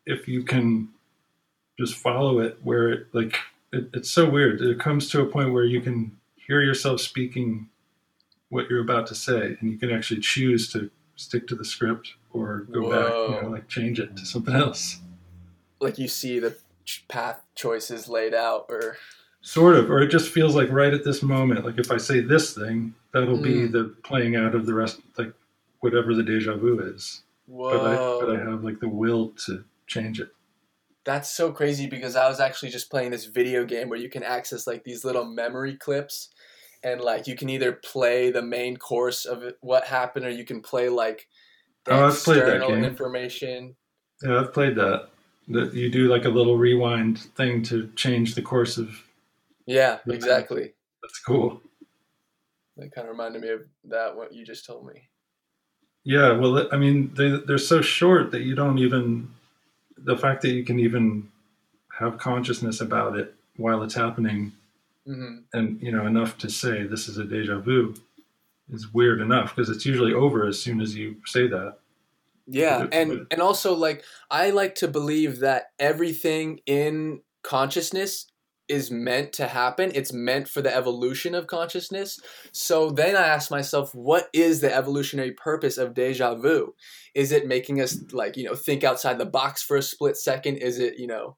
[0.06, 0.90] if you can
[1.78, 3.38] just follow it where it like
[3.72, 4.62] it, it's so weird.
[4.62, 7.70] It comes to a point where you can hear yourself speaking
[8.50, 12.14] what you're about to say, and you can actually choose to stick to the script
[12.32, 15.02] or go back, you know, like change it to something else.
[15.80, 16.56] Like you see the
[17.08, 18.98] path choices laid out, or
[19.48, 22.20] Sort of, or it just feels like right at this moment, like if I say
[22.20, 23.72] this thing, that'll be Mm.
[23.72, 25.32] the playing out of the rest, like
[25.80, 27.22] whatever the deja vu is.
[27.46, 27.72] whoa.
[27.72, 30.30] But I, but I have like the will to change it.
[31.06, 34.22] That's so crazy because I was actually just playing this video game where you can
[34.22, 36.28] access like these little memory clips
[36.84, 40.60] and like you can either play the main course of what happened or you can
[40.62, 41.30] play like
[41.86, 42.84] the Oh, I've played that external game.
[42.84, 43.78] information.
[44.22, 45.08] Yeah, I've played that.
[45.48, 48.90] That you do like a little rewind thing to change the course of.
[49.68, 50.14] Yeah, Yeah.
[50.16, 50.74] exactly.
[51.04, 51.62] That's cool.
[52.78, 55.10] That kind of reminded me of that what you just told me.
[56.04, 59.30] Yeah, well, I mean, they they're so short that you don't even.
[59.98, 61.30] The fact that you can even
[62.00, 64.54] have consciousness about it while it's happening,
[65.06, 67.96] hmm and you know enough to say this is a deja vu,
[68.72, 71.78] is weird enough because it's usually over as soon as you say that.
[72.46, 78.28] Yeah, and and also like I like to believe that everything in consciousness
[78.68, 79.92] is meant to happen.
[79.96, 82.20] It's meant for the evolution of consciousness.
[82.52, 86.76] So then I ask myself, what is the evolutionary purpose of deja vu?
[87.16, 90.58] Is it making us like, you know, think outside the box for a split second?
[90.58, 91.38] Is it, you know,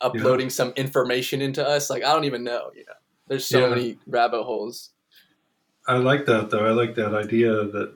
[0.00, 1.88] uploading some information into us?
[1.88, 2.94] Like I don't even know, you know.
[3.28, 3.68] There's so Yeah.
[3.68, 4.90] many rabbit holes.
[5.86, 6.66] I like that though.
[6.66, 7.94] I like that idea that.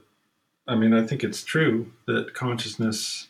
[0.68, 3.28] I mean, I think it's true that consciousness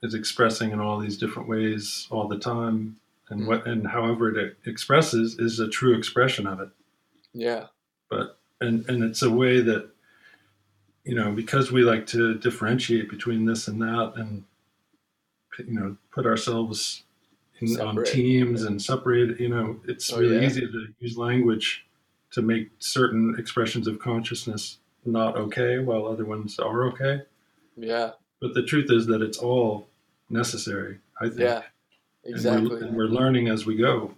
[0.00, 3.00] is expressing in all these different ways all the time,
[3.30, 3.46] and Mm.
[3.46, 6.68] what and however it expresses is a true expression of it.
[7.32, 7.66] Yeah.
[8.10, 9.90] but and and it's a way that
[11.04, 14.44] you know because we like to differentiate between this and that and
[15.58, 17.02] you know put ourselves
[17.60, 20.46] in, on teams and separate you know it's Oh, really yeah.
[20.46, 21.86] easy to use language
[22.32, 27.22] to make certain expressions of consciousness not okay while other ones are okay
[27.76, 28.12] Yeah.
[28.40, 29.88] but the truth is that it's all
[30.30, 31.62] necessary i think Yeah.
[32.28, 32.68] And Exactly.
[32.68, 34.14] we're, and we're learning as we go.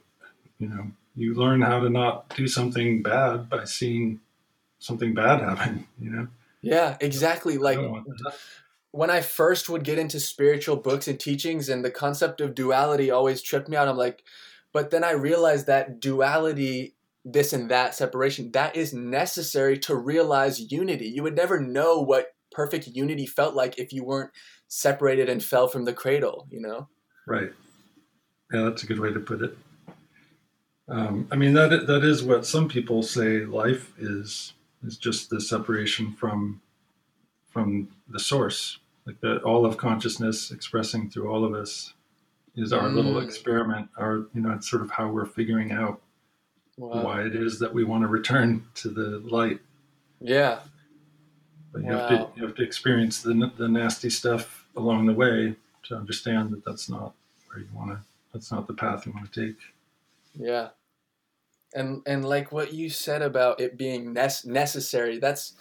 [0.59, 4.21] You know, you learn how to not do something bad by seeing
[4.79, 5.87] something bad happen.
[6.01, 6.29] You know,
[6.61, 7.57] Yeah, exactly.
[7.59, 8.35] Like I don't want that.
[8.91, 13.11] when I first would get into spiritual books and teachings, and the concept of duality
[13.11, 13.89] always tripped me out.
[13.89, 14.23] I'm like,
[14.73, 16.95] but then I realized that duality,
[17.25, 21.07] this and that separation, that is necessary to realize unity.
[21.09, 24.31] You would never know what perfect unity felt like if you weren't
[24.69, 26.89] separated and fell from the cradle, you know?
[27.27, 27.51] right?
[28.53, 29.57] Yeah, that's a good way to put it.
[30.89, 35.41] Um, I mean, that that is what some people say life is is just the
[35.41, 36.61] separation from
[37.49, 41.95] from the source, like that all of consciousness expressing through all of us
[42.57, 43.25] is our little Mm.
[43.25, 43.89] experiment.
[43.97, 46.01] Our you know, it's sort of how we're figuring out
[46.77, 47.05] Wow.
[47.05, 49.61] why it is that we want to return to the light.
[50.21, 50.61] Yeah.
[51.73, 55.55] But you have to you have to experience the the nasty stuff along the way
[55.85, 57.15] to understand that that's not
[57.49, 58.01] where you want to.
[58.33, 59.57] That's not the path you want to take.
[60.35, 60.69] Yeah.
[61.75, 65.55] And and like what you said about it being nec- necessary, that's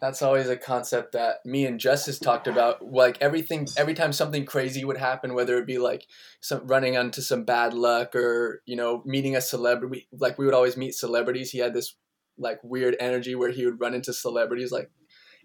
[0.00, 2.84] that's always a concept that me and Justice talked about.
[2.84, 6.06] Like everything, every time something crazy would happen, whether it be like
[6.40, 10.54] some running onto some bad luck or you know meeting a celebrity, like we would
[10.54, 11.50] always meet celebrities.
[11.52, 11.94] He had this
[12.36, 14.90] like weird energy where he would run into celebrities like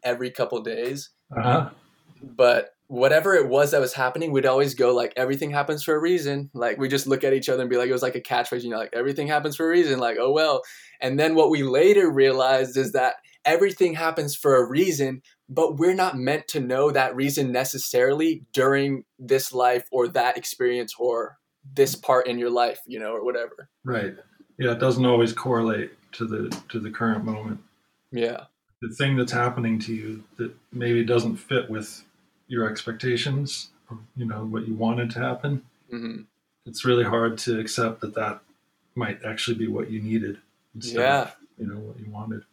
[0.03, 1.69] every couple days Uh huh.
[2.23, 5.99] but whatever it was that was happening, we'd always go like everything happens for a
[5.99, 6.49] reason.
[6.55, 8.63] Like we just look at each other and be like, it was like a catchphrase,
[8.63, 9.99] you know, like everything happens for a reason.
[9.99, 10.63] Like oh well.
[10.99, 15.93] And then what we later realized is that everything happens for a reason, but we're
[15.93, 21.37] not meant to know that reason necessarily during this life or that experience or
[21.75, 23.69] this part in your life, you know, or whatever.
[23.85, 24.15] Right.
[24.57, 27.59] Yeah, it doesn't always correlate to the to the current moment.
[28.11, 28.45] Yeah.
[28.81, 32.03] The thing that's happening to you that maybe doesn't fit with
[32.49, 33.69] your expectations,
[34.17, 35.63] you know, what you wanted to happen.
[35.89, 36.21] hmm
[36.65, 38.41] It's really hard to accept that that
[38.95, 40.37] might actually be what you needed
[40.75, 41.21] instead Yeah.
[41.21, 42.43] of you know what you wanted.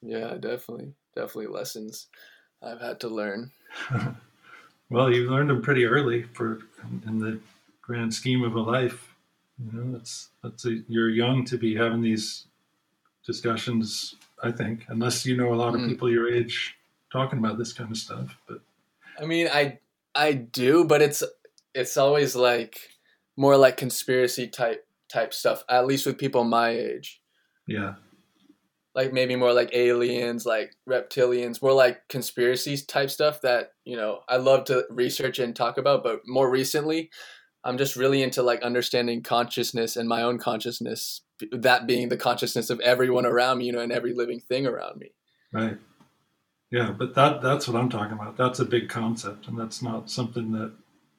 [0.00, 0.94] Yeah, definitely.
[1.14, 2.06] Definitely lessons
[2.62, 3.50] I've had to learn.
[4.90, 6.60] well, you learned them pretty early for
[7.06, 7.38] in the
[7.82, 9.14] grand scheme of a life.
[9.58, 12.46] You know, that's that's a, you're young to be having these
[13.26, 14.14] discussions.
[14.42, 15.88] I think, unless you know a lot of Mm.
[15.88, 16.76] people your age
[17.12, 18.36] talking about this kind of stuff.
[18.48, 18.60] But
[19.20, 19.78] I mean, I
[20.14, 21.22] I do, but it's
[21.74, 22.78] it's always like
[23.36, 25.64] more like conspiracy type type stuff.
[25.68, 27.20] At least with people my age,
[27.66, 27.94] yeah,
[28.94, 34.20] like maybe more like aliens, like reptilians, more like conspiracies type stuff that you know
[34.28, 36.02] I love to research and talk about.
[36.02, 37.10] But more recently,
[37.64, 41.22] I'm just really into like understanding consciousness and my own consciousness.
[41.50, 44.98] That being the consciousness of everyone around me, you know, and every living thing around
[44.98, 45.12] me.
[45.52, 45.78] right.
[46.72, 48.38] Yeah, but that that's what I'm talking about.
[48.38, 50.72] That's a big concept, and that's not something that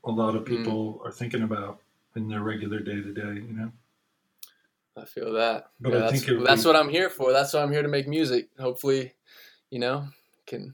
[0.04, 0.48] a lot of mm.
[0.48, 1.80] people are thinking about
[2.16, 3.22] in their regular day to day.
[3.36, 3.72] You know.
[4.98, 5.68] I feel that.
[5.80, 7.32] But Yeah, I that's, think that's be- what I'm here for.
[7.32, 8.50] That's why I'm here to make music.
[8.60, 9.14] Hopefully,
[9.70, 10.08] you know,
[10.48, 10.74] can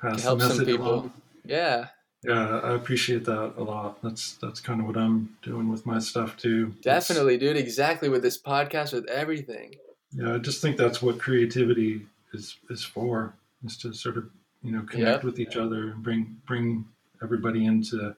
[0.00, 0.86] Pass the help some people.
[0.86, 1.12] along.
[1.44, 1.88] yeah,
[2.22, 4.02] Yeah, I appreciate that a lot.
[4.02, 6.74] That's that's kind of what I'm doing with my stuff too.
[6.78, 7.56] It's- definitely, dude.
[7.56, 9.76] Exactly with this podcast, with everything.
[10.12, 13.34] Yeah, I just think that's what creativity is is for.
[13.64, 14.30] Is to sort of
[14.62, 15.24] you know connect Yep.
[15.24, 16.86] with each other and bring bring
[17.22, 18.14] everybody into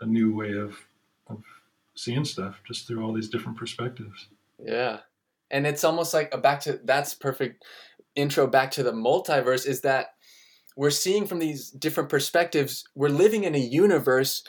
[0.00, 0.76] a new way of
[1.28, 1.42] of
[1.94, 4.28] seeing stuff just through all these different perspectives.
[4.58, 5.00] Yeah.
[5.50, 7.64] And it's almost like a back to that's perfect
[8.14, 10.14] intro back to the multiverse is that
[10.76, 14.42] we're seeing from these different perspectives, we're living in a universe,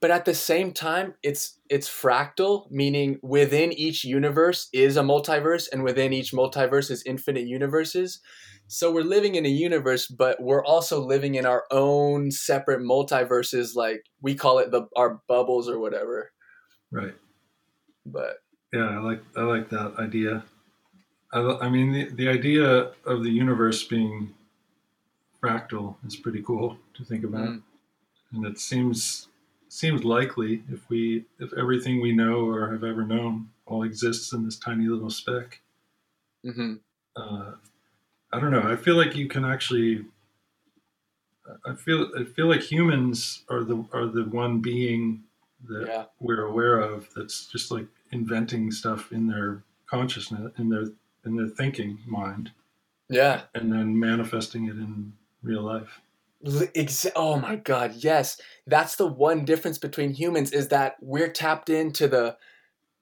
[0.00, 5.68] but at the same time it's it's fractal, meaning within each universe is a multiverse
[5.72, 8.20] and within each multiverse is infinite universes.
[8.68, 13.74] So we're living in a universe, but we're also living in our own separate multiverses
[13.74, 16.32] like we call it the our bubbles or whatever.
[16.90, 17.14] Right.
[18.06, 18.38] But
[18.72, 20.44] Yeah, I like I like that idea.
[21.32, 24.34] I, I mean, the, the idea of the universe being
[25.42, 27.62] fractal is pretty cool to think about, Mm.
[28.32, 29.28] and it seems
[29.68, 34.44] seems likely if we if everything we know or have ever known all exists in
[34.44, 35.60] this tiny little speck.
[36.44, 36.80] mhm.
[37.16, 37.54] Uh,
[38.32, 38.62] I don't know.
[38.62, 40.04] I feel like you can actually.
[41.64, 45.24] I feel I feel like humans are the are the one being
[45.66, 46.04] that yeah.
[46.20, 50.84] we're aware of that's just like inventing stuff in their consciousness in their
[51.24, 52.52] in their thinking mind
[53.08, 53.42] Yeah.
[53.54, 55.12] and then manifesting it in
[55.42, 56.00] real life
[57.16, 62.06] oh my god yes that's the one difference between humans is that we're tapped into
[62.06, 62.36] the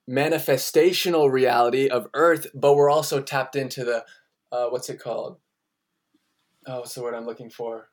[0.09, 4.05] manifestational reality of earth but we're also tapped into the
[4.57, 5.39] uh, what's it called?
[6.67, 7.89] Oh what's the word i'm looking for?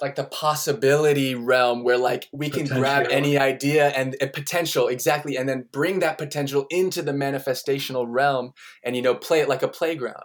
[0.00, 5.36] Like the possibility realm where like we can grab any idea and a potential exactly
[5.36, 9.62] and then bring that potential into the manifestational realm and you know play it like
[9.62, 10.24] a playground.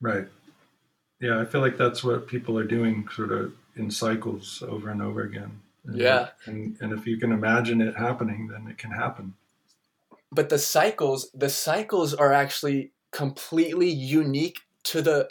[0.00, 0.26] Right.
[1.20, 5.02] Yeah i feel like that's what people are doing sort of in cycles over and
[5.02, 5.60] over again.
[5.84, 6.28] And, Yeah.
[6.46, 9.34] and and if you can imagine it happening then it can happen.
[10.32, 15.28] But the cycles the cycles are actually completely unique to the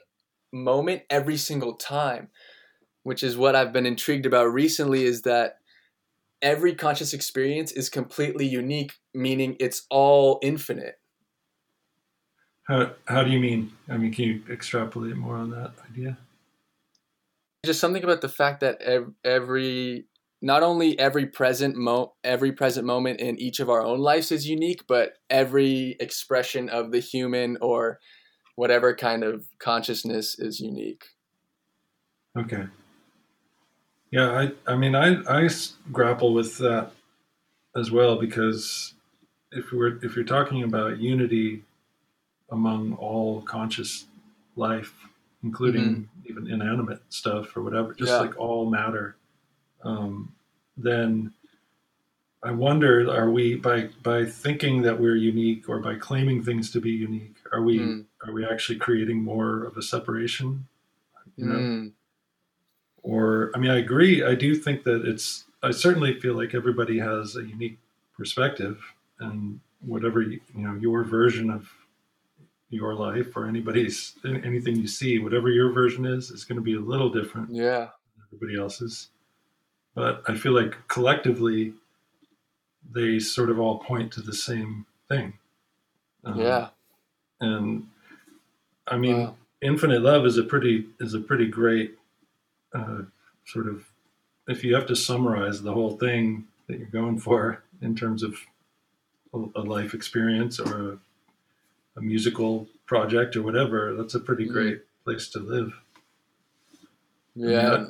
[0.51, 2.29] moment every single time
[3.03, 5.59] which is what i've been intrigued about recently is that
[6.41, 10.99] every conscious experience is completely unique meaning it's all infinite.
[12.63, 13.71] How, how do you mean?
[13.89, 16.17] I mean can you extrapolate more on that idea?
[17.65, 18.81] Just something about the fact that
[19.23, 20.05] every
[20.41, 24.47] not only every present mo every present moment in each of our own lives is
[24.47, 27.99] unique but every expression of the human or
[28.59, 31.05] whatever kind of consciousness is unique
[32.37, 32.65] Okay.
[34.11, 35.49] Yeah, I I mean I, I
[35.91, 36.91] grapple with that
[37.75, 38.93] as well because
[39.51, 41.63] if we're if you're talking about unity
[42.51, 44.07] among all conscious
[44.55, 44.93] life,
[45.43, 48.21] including even inanimate stuff or whatever, just Yeah.
[48.21, 49.15] like all matter,
[49.83, 50.35] um,
[50.77, 51.33] then
[52.43, 56.81] I wonder: Are we by by thinking that we're unique or by claiming things to
[56.81, 57.37] be unique?
[57.53, 58.08] Are we Mm.
[58.25, 60.67] Are we actually creating more of a separation?
[61.38, 61.55] You know?
[61.55, 61.91] Mm.
[63.01, 64.23] or I mean, I agree.
[64.23, 65.45] I do think that it's.
[65.62, 67.77] I certainly feel like everybody has a unique
[68.17, 68.82] perspective,
[69.19, 71.69] and whatever you, you know, your version of
[72.69, 76.75] your life or anybody's anything you see, whatever your version is, is going to be
[76.75, 79.10] a little different yeah than everybody else's.
[79.95, 81.73] But I feel like collectively,
[82.91, 85.33] they sort of all point to the same thing.
[86.25, 86.69] Um, yeah
[87.41, 87.87] and
[88.90, 89.37] I mean, Wow.
[89.62, 91.98] infinite love is a pretty is a pretty great
[92.73, 93.04] uh,
[93.46, 93.85] sort of
[94.48, 98.35] if you have to summarize the whole thing that you're going for in terms of
[99.33, 101.00] a, a life experience or a,
[101.98, 104.54] a musical project or whatever that's a pretty Mhm.
[104.54, 105.73] great place to live
[107.35, 107.85] yeah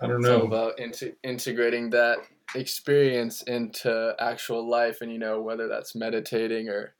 [0.00, 2.18] i don't it's know about inte- integrating that
[2.54, 6.94] experience into actual life and you know whether that's meditating or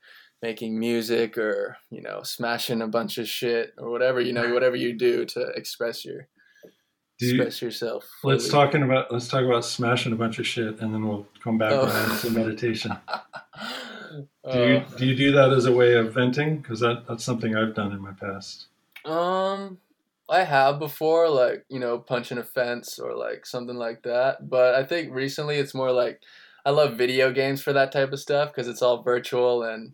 [0.45, 4.75] making music or you know smashing a bunch of shit or whatever you know whatever
[4.85, 6.19] you do to express your
[7.17, 10.73] Do you- express yourself let's talking about let's talk about smashing a bunch of shit
[10.81, 11.85] and then we'll come back Oh.
[11.87, 12.91] around to meditation
[14.51, 17.55] do you do you do that as a way of venting because that, that's something
[17.55, 18.67] i've done in my past
[19.05, 19.77] Um,
[20.27, 24.49] I have before, like you know, punching a fence or like something like that.
[24.49, 26.17] But I think recently it's more like
[26.65, 29.93] I love video games for that type of stuff because it's all virtual and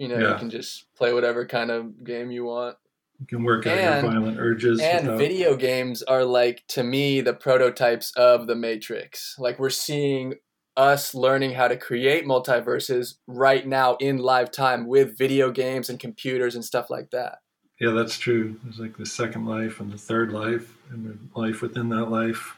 [0.00, 0.32] you know Yeah.
[0.32, 2.76] you can just play whatever kind of game you want.
[3.20, 4.80] You can work out And- your violent urges.
[4.80, 9.36] And without- video games are like to me the prototypes of the Matrix.
[9.38, 10.34] Like we're seeing
[10.76, 16.00] us learning how to create multiverses right now in live time with video games and
[16.00, 17.38] computers and stuff like that.
[17.78, 18.56] Yeah, that's true.
[18.64, 22.56] There's like the second life and the third life and the life within that life.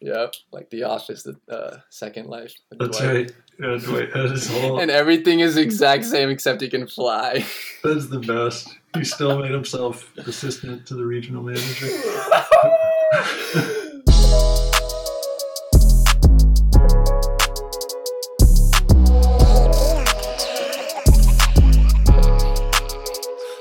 [0.00, 2.54] Yep, like The Office, the uh, Second Life.
[2.78, 3.12] That's Dwight.
[3.12, 3.32] right.
[3.58, 4.78] Yeah, Dwight had his whole.
[4.78, 7.44] And everything is exact same except he can fly.
[7.82, 8.68] That's the best.
[8.96, 11.88] He still made himself assistant to the regional manager.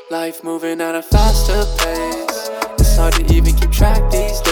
[0.09, 2.49] Life moving at a faster pace.
[2.79, 4.46] It's hard to even keep track these days.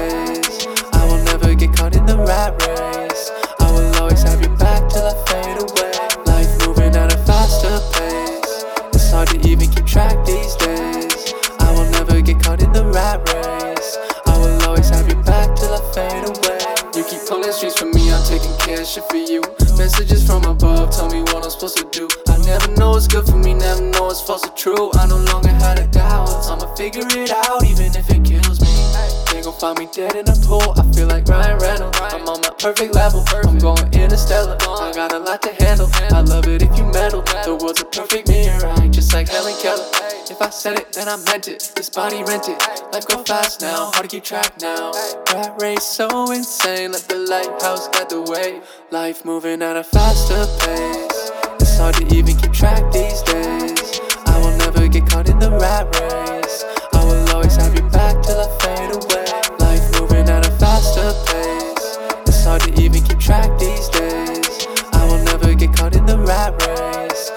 [17.26, 19.42] Keep streets for me, I'm taking care shit for you.
[19.78, 22.08] Messages from above tell me what I'm supposed to do.
[22.28, 24.92] I never know what's good for me, never know what's false or true.
[24.94, 26.30] I no longer had a doubt.
[26.46, 28.70] I'ma figure it out, even if it kills me.
[29.32, 30.78] They gon' find me dead in a pool.
[30.78, 31.98] I feel like Ryan Reynolds.
[32.00, 33.26] I'm on my perfect level.
[33.34, 34.58] I'm going interstellar.
[34.62, 35.90] I got a lot to handle.
[36.12, 37.24] I love it if you meddle.
[37.24, 38.92] The world's a perfect mirror, right?
[38.92, 39.95] Just like Helen Keller.
[40.28, 41.72] If I said it, then I meant it.
[41.76, 42.60] This body rented.
[42.92, 44.92] Life go fast now, hard to keep track now.
[45.32, 48.62] Rat race so insane, let the lighthouse guide the way.
[48.90, 51.32] Life moving at a faster pace.
[51.62, 54.02] It's hard to even keep track these days.
[54.26, 56.64] I will never get caught in the rat race.
[56.94, 59.30] I will always have your back till I fade away.
[59.60, 61.98] Life moving at a faster pace.
[62.26, 64.66] It's hard to even keep track these days.
[64.92, 67.30] I will never get caught in the rat race.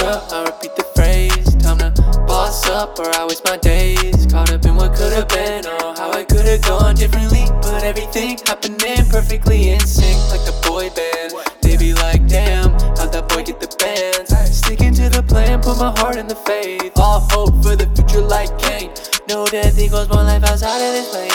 [0.00, 1.54] I repeat the phrase.
[1.56, 1.90] Time to
[2.26, 4.26] boss up or I waste my days.
[4.26, 7.46] Caught up in what could have been or how I could have gone differently.
[7.62, 11.32] But everything happening perfectly in sync, like the boy band.
[11.62, 14.30] They be like, damn, how'd that boy get the bands?
[14.56, 16.92] Sticking to the plan, put my heart in the faith.
[16.96, 18.90] All hope for the future like Kane.
[19.28, 21.27] Know that equals more life outside of this plane.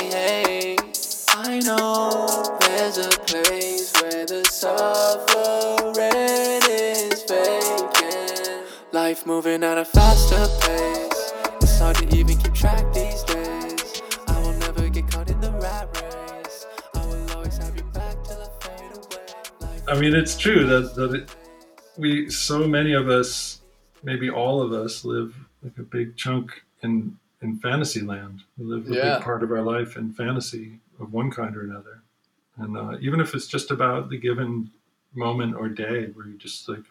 [9.54, 11.32] Moving at a faster pace.
[11.62, 14.02] It's hard to even keep track these days.
[14.28, 16.66] I will never get caught in the rat race.
[16.96, 19.26] I will always have your back till I fade away.
[19.62, 21.36] Life I mean, it's true that that it,
[21.98, 23.62] we so many of us,
[24.04, 28.42] maybe all of us, live like a big chunk in in fantasy land.
[28.58, 29.16] We live a Yeah.
[29.18, 32.02] big part of our life in fantasy of one kind or another,
[32.58, 34.72] and uh, even if it's just about the given
[35.14, 36.86] moment or day, where you just like,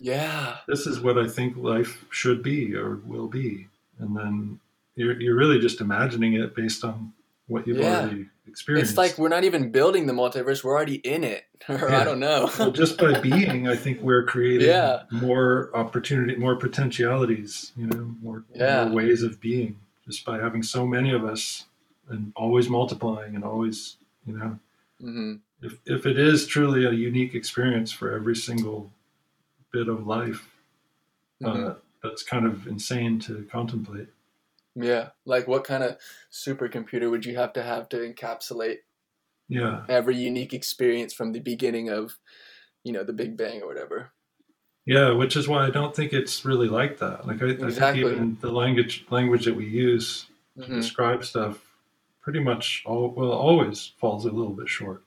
[0.00, 0.56] Yeah.
[0.68, 3.68] this is what I think life should be or will be,
[3.98, 4.60] and then
[4.96, 7.12] you're you're really just imagining it based on
[7.46, 8.00] what you've Yeah.
[8.02, 8.90] already experienced.
[8.92, 11.44] It's like we're not even building the multiverse, we're already in it.
[11.68, 12.00] or Yeah.
[12.00, 12.50] I don't know.
[12.58, 15.02] well, just by being, I think we're creating Yeah.
[15.10, 17.72] more opportunity, more potentialities.
[17.76, 19.76] You know, more, more ways of being,
[20.06, 21.64] just by having so many of us,
[22.08, 23.96] and always multiplying, and always,
[24.26, 24.58] you know,
[25.00, 28.92] hmm if if it is truly a unique experience for every single
[29.72, 30.50] bit of life,
[31.42, 31.66] Mm-hmm.
[31.68, 34.08] uh, that's kind of insane to contemplate.
[34.74, 35.10] Yeah.
[35.24, 35.96] Like what kind of
[36.32, 38.78] supercomputer would you have to have to encapsulate
[39.48, 42.18] Yeah, every unique experience from the beginning of,
[42.82, 44.10] you know, the Big Bang or whatever?
[44.84, 47.26] yeah, which is why I don't think it's really like that.
[47.26, 50.74] Like I, I think even the language language that we use to Mhm.
[50.80, 51.76] describe stuff
[52.20, 55.04] pretty much all well always falls a little bit short.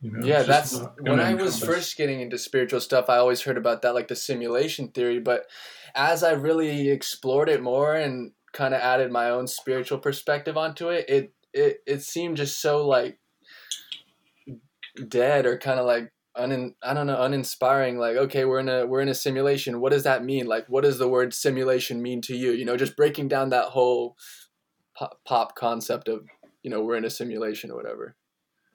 [0.00, 3.08] You know, yeah, that's when I was first getting into spiritual stuff.
[3.08, 5.18] I always heard about that, like the simulation theory.
[5.18, 5.46] But
[5.94, 10.88] as I really explored it more and kind of added my own spiritual perspective onto
[10.88, 13.18] it, it it it seemed just so like
[15.08, 17.98] dead or kind of like un I don't know uninspiring.
[17.98, 19.80] Like okay, we're in a we're in a simulation.
[19.80, 20.46] What does that mean?
[20.46, 22.52] Like what does the word simulation mean to you?
[22.52, 24.16] You know, just breaking down that whole
[24.96, 26.26] pop, pop concept of
[26.62, 28.16] you know we're in a simulation or whatever.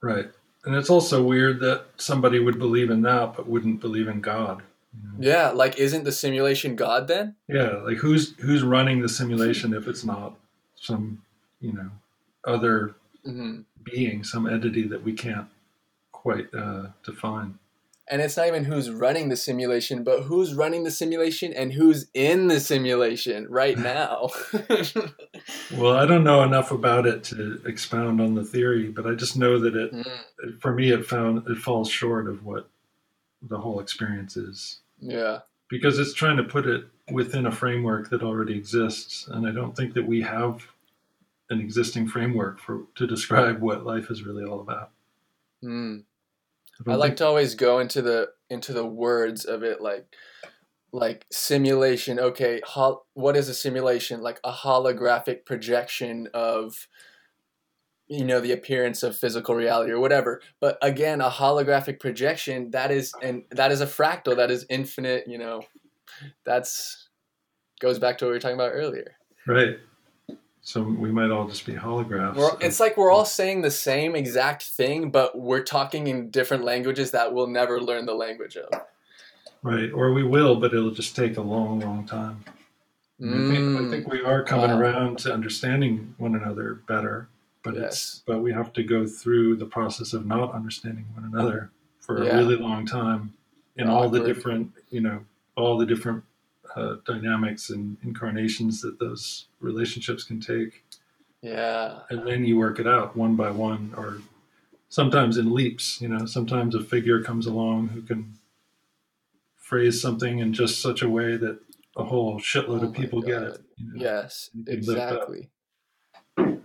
[0.01, 0.27] right,
[0.65, 4.63] and it's also weird that somebody would believe in that but wouldn't believe in God.
[5.19, 7.35] Yeah, like isn't the simulation God then?
[7.47, 10.35] Yeah, like who's who's running the simulation if it's not
[10.75, 11.21] some
[11.59, 11.89] you know
[12.45, 12.95] other
[13.25, 15.47] hmm being, some entity that we can't
[16.11, 17.59] quite uh, define.
[18.07, 22.07] And it's not even who's running the simulation, but who's running the simulation and who's
[22.13, 24.29] in the simulation right now.
[25.75, 29.35] Well, I don't know enough about it to expound on the theory, but I just
[29.37, 32.69] know that it Mm, for me it found it falls short of what
[33.41, 35.39] the whole experience is yeah.
[35.69, 39.75] because it's trying to put it within a framework that already exists, and I don't
[39.75, 40.65] think that we have
[41.49, 44.91] an existing framework for to describe what life is really all about.
[45.61, 46.03] Mm.
[46.87, 50.15] I, I like think- to always go into the into the words of it, like
[50.93, 52.19] like simulation.
[52.19, 54.21] Okay, hol- what is a simulation?
[54.21, 56.87] Like a holographic projection of
[58.07, 60.41] you know the appearance of physical reality or whatever.
[60.61, 64.37] But again, a holographic projection that is and that is a fractal.
[64.37, 65.27] That is infinite.
[65.27, 65.63] You know,
[66.45, 67.09] that's
[67.81, 69.15] goes back to what we were talking about earlier.
[69.47, 69.77] right.
[70.65, 72.37] So we might all just be holographs.
[72.37, 76.63] We're, it's like we're all saying the same exact thing, but we're talking in different
[76.63, 78.69] languages that we'll never learn the language of.
[79.63, 82.43] Right, or we will, but it'll just take a long, long time.
[83.21, 84.79] I think, I Mm, think we are coming Wow.
[84.79, 87.29] around to understanding one another better,
[87.63, 87.85] but Yes.
[87.93, 92.21] it's but we have to go through the process of not understanding one another for
[92.21, 92.33] Yeah.
[92.33, 93.33] a really long time
[93.77, 95.23] in all the different you know
[95.55, 96.23] all the different
[96.75, 100.83] uh, dynamics and incarnations that those relationships can take,
[101.41, 104.17] yeah, and then you work it out one by one, or
[104.89, 106.01] sometimes in leaps.
[106.01, 108.37] You know, sometimes a figure comes along who can
[109.63, 111.57] phrase something in just such a way that
[111.95, 113.61] a whole shitload Oh of people get it.
[113.77, 113.93] you know?
[113.95, 115.29] yes, You can lift up.
[115.29, 115.49] exactly.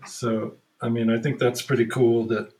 [0.06, 2.50] So, I mean, I think that's pretty cool that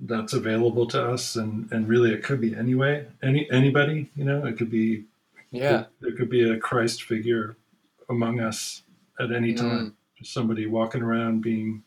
[0.00, 4.44] that's available to us, and and really, it could be anyway, any anybody, you know,
[4.46, 5.04] it could be,
[5.50, 7.56] Yeah, there could be a Christ figure
[8.08, 8.82] among us
[9.20, 9.58] at any Mm.
[9.60, 11.82] time, just somebody walking around being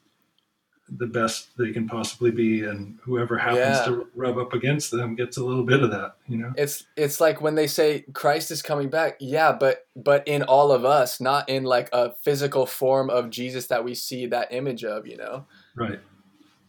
[0.87, 3.85] the best they can possibly be, and whoever happens Yeah.
[3.85, 6.53] to rub up against them gets a little bit of that, you know.
[6.57, 9.17] it's it's like when they say Christ is coming back.
[9.19, 13.65] Yeah, but but in all of us, not in like a physical form of Jesus
[13.67, 15.07] that we see that image of.
[15.07, 15.99] You know, Right.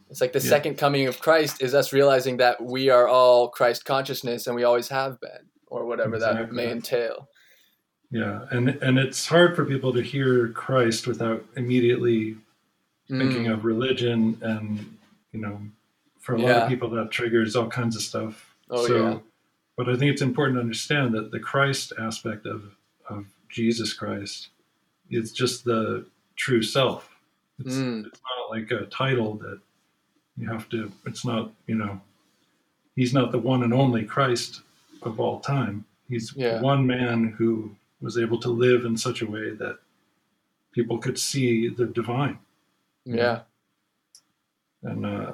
[0.08, 0.48] it's like the Yeah.
[0.48, 4.64] second coming of Christ is us realizing that we are all Christ consciousness, and we
[4.64, 7.28] always have been, or whatever that may entail.
[8.10, 12.36] Yeah, and and it's hard for people to hear Christ without immediately
[13.08, 14.98] thinking Mm, of religion and
[15.32, 15.60] you know
[16.20, 19.18] for a lot of people that triggers all kinds of stuff Oh, so yeah.
[19.76, 22.76] but i think it's important to understand that the christ aspect of
[23.08, 24.48] of jesus christ
[25.10, 26.04] is just the
[26.34, 27.08] true self
[27.60, 28.06] it's, Mm.
[28.06, 29.60] it's not like a title that
[30.36, 32.00] you have to it's not you know
[32.96, 34.62] he's not the one and only christ
[35.02, 36.60] of all time he's Yeah.
[36.60, 39.78] one man who was able to live in such a way that
[40.72, 42.38] people could see the divine
[43.06, 43.40] yeah.
[44.82, 45.32] and uh,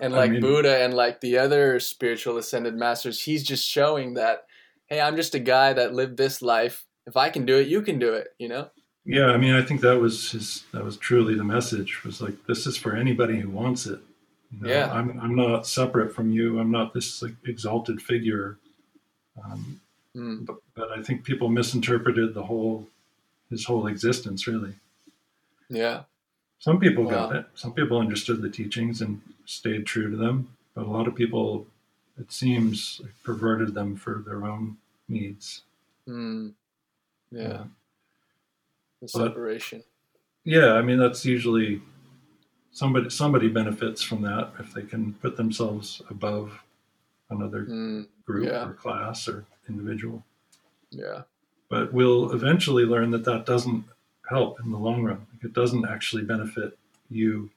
[0.00, 4.14] and I like mean- Buddha and like the other spiritual ascended masters, he's just showing
[4.14, 4.46] that,
[4.86, 6.84] hey, I'm just a guy that lived this life.
[7.06, 8.28] If I can do it, you can do it.
[8.38, 8.70] You know?
[9.04, 10.64] Yeah, I mean, I think that was his.
[10.72, 12.04] That was truly the message.
[12.04, 14.00] Was like, this is for anybody who wants it.
[14.52, 14.92] You know, Yeah.
[14.92, 15.18] I'm.
[15.20, 16.58] I'm not separate from you.
[16.60, 18.58] I'm not this like exalted figure.
[19.44, 19.80] Um,
[20.14, 20.44] Mm.
[20.44, 22.86] but, but I think people misinterpreted the whole,
[23.48, 24.46] his whole existence.
[24.46, 24.74] Really,
[25.70, 26.02] Yeah.
[26.62, 27.44] Some people got it.
[27.54, 30.48] Some people understood the teachings and stayed true to them.
[30.74, 31.66] But a lot of people,
[32.20, 34.76] it seems, like, perverted them for their own
[35.08, 35.62] needs.
[36.08, 36.52] Mm.
[37.32, 37.42] Yeah.
[37.48, 37.64] Uh,
[39.00, 39.82] The but- separation.
[40.44, 41.82] Yeah, I mean that's usually
[42.70, 46.62] somebody somebody benefits from that if they can put themselves above
[47.28, 48.06] another Mm.
[48.24, 48.68] group Yeah.
[48.68, 50.24] or class or individual.
[50.90, 51.22] Yeah.
[51.68, 53.84] But we'll eventually learn that that doesn't
[54.32, 55.26] help in the long run.
[55.32, 56.76] Like, it doesn't actually benefit
[57.10, 57.50] you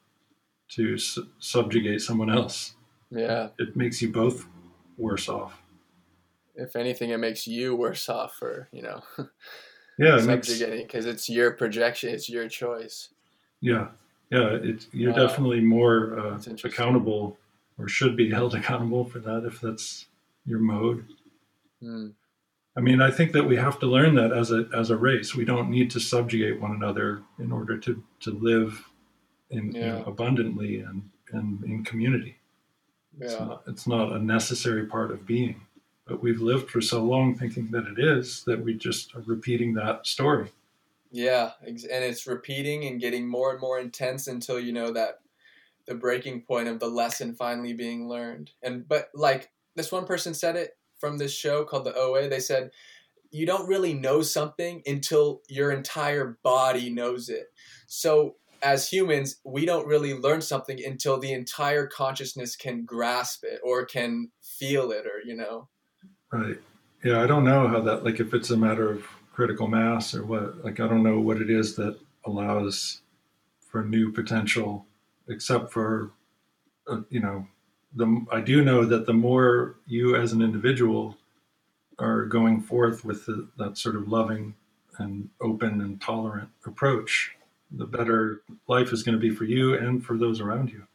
[0.70, 2.74] to su- subjugate someone else.
[3.10, 3.48] Yeah.
[3.58, 4.46] It makes you both
[4.98, 5.62] worse off.
[6.54, 9.02] If anything, it makes you worse off for you know
[9.98, 13.10] Yeah, subjugating because it's your projection, it's your choice.
[13.60, 13.88] yeah,
[14.30, 14.48] yeah.
[14.68, 15.26] It, you're Wow.
[15.26, 17.38] definitely more uh, accountable,
[17.78, 20.06] or should be held accountable for that if that's
[20.46, 21.04] your mode.
[21.82, 22.12] Mm.
[22.76, 25.34] I mean, I think that we have to learn that as a as a race.
[25.34, 28.88] We don't need to subjugate one another in order to to live
[29.50, 32.36] in you know, abundantly and and in community.
[33.18, 35.62] It's not it's not a necessary part of being.
[36.06, 39.74] But we've lived for so long thinking that it is that we just are repeating
[39.74, 40.52] that story.
[41.10, 45.20] Yeah, and it's repeating and getting more and more intense until you know that
[45.86, 48.50] the breaking point of the lesson finally being learned.
[48.62, 52.40] And but like this one person said it from this show called the OA, they
[52.40, 52.70] said
[53.30, 57.46] you don't really know something until your entire body knows it.
[57.86, 63.60] So as humans, we don't really learn something until the entire consciousness can grasp it
[63.62, 65.68] or can feel it or you know.
[66.32, 66.56] Right.
[67.04, 70.24] Yeah, I don't know how that like if it's a matter of critical mass or
[70.24, 70.64] what.
[70.64, 73.02] Like I don't know what it is that allows
[73.60, 74.86] for new potential
[75.28, 76.12] except for
[76.88, 77.46] uh, you know
[77.94, 81.16] the I do know that the more you as an individual
[81.98, 84.54] are going forth with the, that sort of loving
[84.98, 87.32] and open and tolerant approach,
[87.70, 90.86] the better life is going to be for you and for those around you.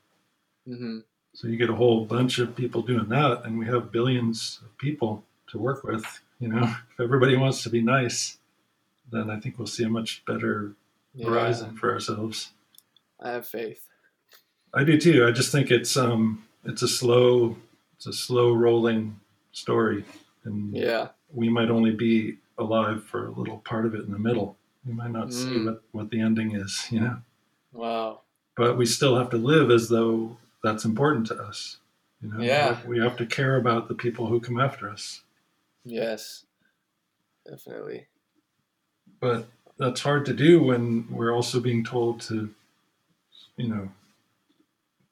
[0.66, 1.00] hmm
[1.34, 4.78] So you get a whole bunch of people doing that, and we have billions of
[4.78, 6.22] people to work with.
[6.40, 6.64] You know,
[6.94, 8.38] if everybody wants to be nice,
[9.12, 10.74] then I think we'll see a much better
[11.14, 12.52] Yeah, horizon for ourselves.
[13.20, 13.88] I have faith.
[14.74, 15.26] I do too.
[15.28, 17.58] I just think it's um it's a slow
[17.96, 19.20] it's a slow rolling
[19.52, 20.04] story,
[20.44, 21.10] and Yeah.
[21.34, 24.58] we might only be alive for a little part of it in the middle.
[24.86, 25.66] We might not see Mm.
[25.66, 27.22] what what the ending is, you know.
[27.72, 28.22] Wow.
[28.56, 31.78] But we still have to live as though that's important to us.
[32.22, 32.86] You know, Yeah.
[32.88, 35.22] we have to care about the people who come after us.
[35.84, 36.46] Yes.
[37.46, 38.08] Definitely.
[39.20, 39.48] But
[39.78, 42.54] that's hard to do when we're also being told to,
[43.58, 43.90] you know,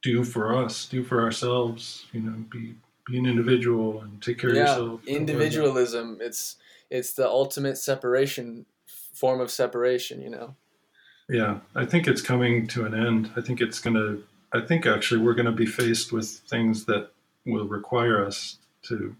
[0.02, 2.06] do for us, do for ourselves.
[2.12, 2.76] You know, be
[3.06, 4.62] be an individual and take care of yeah.
[4.64, 5.06] yourself.
[5.08, 6.20] Individualism.
[6.22, 6.58] It's
[6.89, 8.66] it's the ultimate separation
[9.14, 10.22] form of separation.
[10.22, 10.56] You know.
[11.28, 13.32] Yeah, I think it's coming to an end.
[13.36, 14.18] I think it's gonna.
[14.52, 17.12] I think actually we're gonna be faced with things that
[17.45, 19.16] will require us to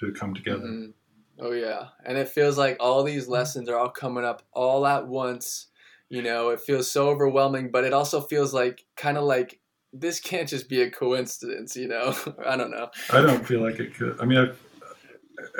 [0.00, 0.66] to come together.
[0.66, 0.92] Mhm.
[1.38, 5.06] Oh yeah, and it feels like all these lessons are all coming up all at
[5.06, 5.66] once.
[6.08, 9.58] You know, it feels so overwhelming, but it also feels like kind of like
[9.94, 11.76] this can't just be a coincidence.
[11.76, 12.14] You know,
[12.46, 12.88] I don't know.
[13.12, 14.20] I don't feel like it could.
[14.20, 14.60] I mean, I've,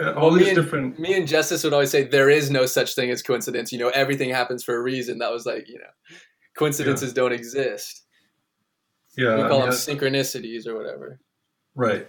[0.00, 0.98] uh, all Well, me these and- different.
[0.98, 3.72] Me and Justice would always say there is no such thing as coincidence.
[3.72, 5.18] You know, everything happens for a reason.
[5.18, 6.16] That was like you know,
[6.58, 8.02] coincidences don't exist.
[9.16, 11.20] Yeah, we I call mean, them synchronicities or whatever.
[11.74, 12.08] right.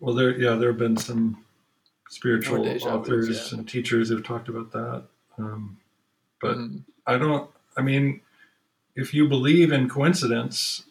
[0.00, 0.38] Well, there.
[0.38, 1.44] Yeah, there have been some
[2.10, 3.58] spiritual authors yeah.
[3.58, 5.04] and teachers who've talked about that.
[5.38, 5.78] Um,
[6.40, 6.84] but Mhm.
[7.06, 7.50] I don't.
[7.76, 8.20] I mean,
[8.94, 10.84] if you believe in coincidence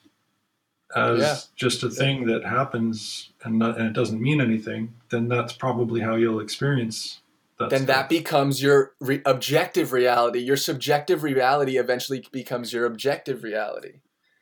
[0.96, 1.36] as Yeah.
[1.56, 6.02] just a thing that happens and, not, and it doesn't mean anything, then that's probably
[6.02, 7.20] how you'll experience
[7.60, 7.70] that.
[7.70, 7.88] then stuff.
[7.88, 10.40] that becomes your re- objective reality.
[10.40, 14.00] Your subjective reality eventually becomes your objective reality.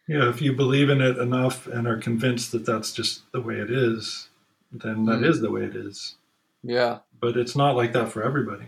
[0.07, 3.55] yeah, if you believe in it enough and are convinced that that's just the way
[3.55, 4.27] it is,
[4.71, 5.25] then that Mhm.
[5.29, 6.15] is the way it is.
[6.63, 6.99] Yeah.
[7.21, 8.65] But it's not like that for everybody.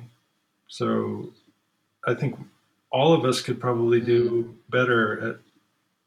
[0.67, 1.34] So
[2.07, 2.38] I think
[2.91, 5.36] all of us could probably do better at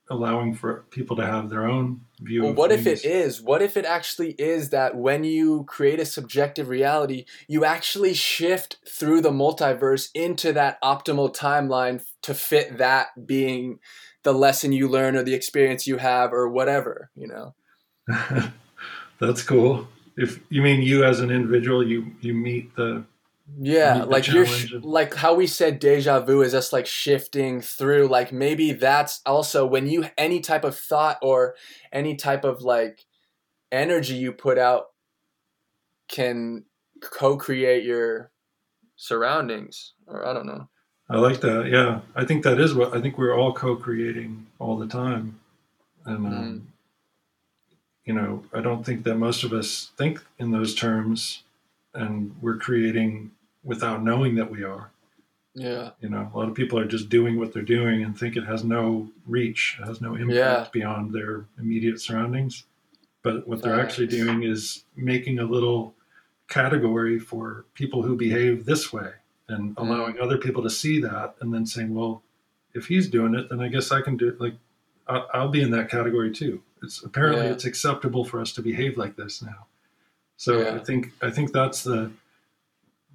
[0.09, 3.43] allowing for people to have their own view Well, what if it is?
[3.43, 8.77] What if it actually is that when you create a subjective reality, you actually shift
[8.89, 13.81] through the multiverse into that optimal timeline to fit that being
[14.23, 17.55] the lesson you learn or the experience you have or whatever, you know?
[19.19, 19.89] That's cool.
[20.17, 23.05] If you mean you as an individual, you you meet the
[23.59, 28.09] Yeah, like you're sh- like how we said deja vu is us like shifting through
[28.09, 31.55] like maybe that's also when you any type of thought or
[31.93, 33.05] any type of like
[33.71, 34.87] energy you put out
[36.09, 36.65] can
[37.01, 38.33] co-create your
[38.97, 40.69] surroundings or I don't know.
[41.09, 41.67] I like that.
[41.67, 45.39] Yeah, I think that is what I think we're all co-creating all the time,
[46.05, 46.63] and um, Mm.
[48.05, 51.45] you know, I don't think that most of us think in those terms,
[51.95, 53.31] and we're creating
[53.67, 54.91] without knowing that we are.
[55.55, 55.91] Yeah.
[56.01, 58.45] You know, a lot of people are just doing what they're doing and think it
[58.45, 60.67] has no reach, it has no impact Yeah.
[60.73, 62.65] beyond their immediate surroundings.
[63.23, 65.95] But what they're actually doing is making a little
[66.49, 69.11] category for people who behave this way
[69.49, 69.83] and Mm.
[69.83, 72.23] allowing other people to see that and then saying, well,
[72.75, 74.41] if he's doing it, then I guess I can do it.
[74.41, 74.55] Like,
[75.09, 76.63] I'll, I'll be in that category too.
[76.83, 77.53] It's apparently Yeah.
[77.53, 79.67] it's acceptable for us to behave like this now.
[80.37, 80.75] So Yeah.
[80.75, 82.11] I think I think that's the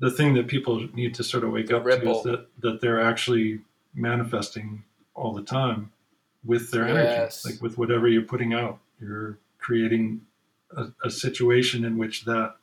[0.01, 2.99] the thing that people need to sort of wake up to is that that they're
[3.01, 3.61] actually
[3.93, 4.83] manifesting
[5.13, 5.91] all the time
[6.43, 7.45] with their energy, Yes.
[7.45, 8.79] like with whatever you're putting out.
[8.99, 10.21] You're creating
[10.75, 12.55] a, a situation in which that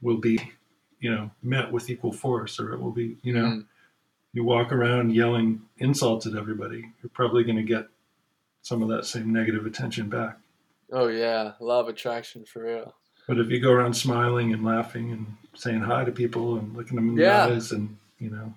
[0.00, 0.52] will be,
[1.00, 3.66] you know, met with equal force, or it will be, you know, Mm.
[4.32, 7.88] you walk around yelling insults at everybody, you're probably going to get
[8.62, 10.38] some of that same negative attention back.
[10.92, 12.94] Oh yeah, law of attraction for real.
[13.28, 16.96] But if you go around smiling and laughing and saying hi to people and looking
[16.96, 17.46] them in the Yeah.
[17.46, 18.54] eyes and, you know,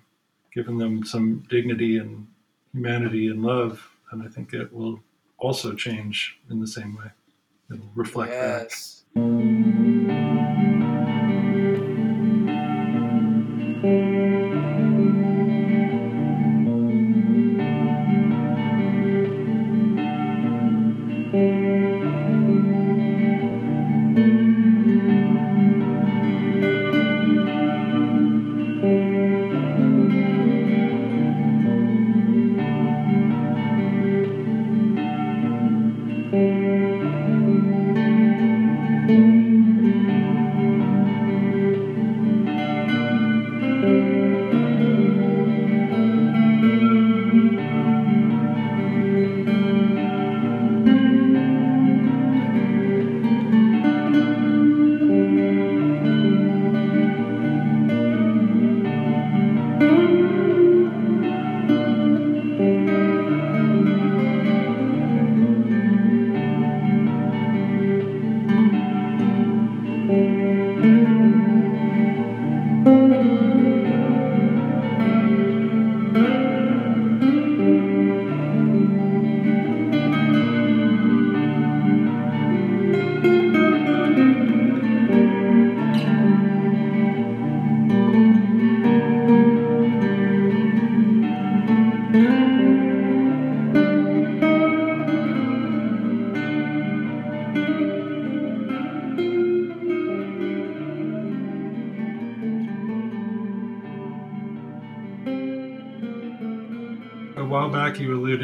[0.52, 2.26] giving them some dignity and
[2.72, 5.02] humanity and love, then I think it will
[5.36, 7.10] also change in the same way.
[7.70, 9.04] It'll reflect yes.
[9.12, 9.26] while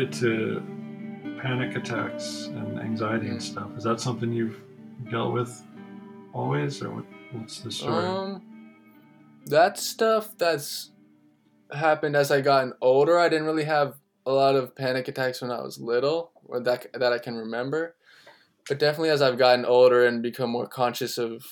[0.08, 3.70] alluded to panic attacks and anxiety and stuff.
[3.76, 4.60] Is that something you've
[5.10, 5.62] dealt with
[6.32, 8.06] always, or what, what's the story?
[8.06, 8.74] Um,
[9.46, 10.90] that stuff that's
[11.72, 13.18] happened as I gotten older.
[13.18, 13.96] I didn't really have
[14.26, 17.94] a lot of panic attacks when I was little, or that that I can remember.
[18.68, 21.42] But definitely as I've gotten older and become more conscious of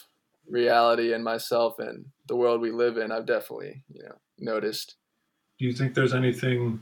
[0.48, 4.96] reality and myself and the world we live in, I've definitely you know noticed.
[5.58, 6.80] Do you think there's anything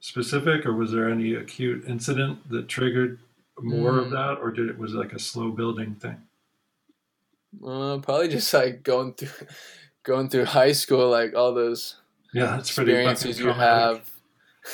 [0.00, 3.18] specific, or was there any acute incident that triggered
[3.60, 4.10] more of Mm.
[4.12, 6.16] that, or did it was it like a slow building thing?
[7.64, 9.46] Uh, probably just like going through
[10.04, 11.96] going through high school, like all those
[12.32, 14.08] Yeah, that's pretty fucking experiences you have.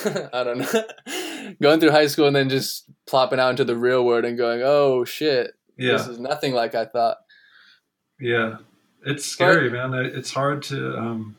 [0.33, 1.55] I don't know.
[1.62, 4.61] going through high school and then just plopping out into the real world and going,
[4.62, 7.18] "Oh shit, Yeah, this is nothing like I thought."
[8.20, 8.59] Yeah,
[9.05, 9.95] it's scary, man.
[9.95, 10.97] It's hard to.
[10.99, 11.37] Um,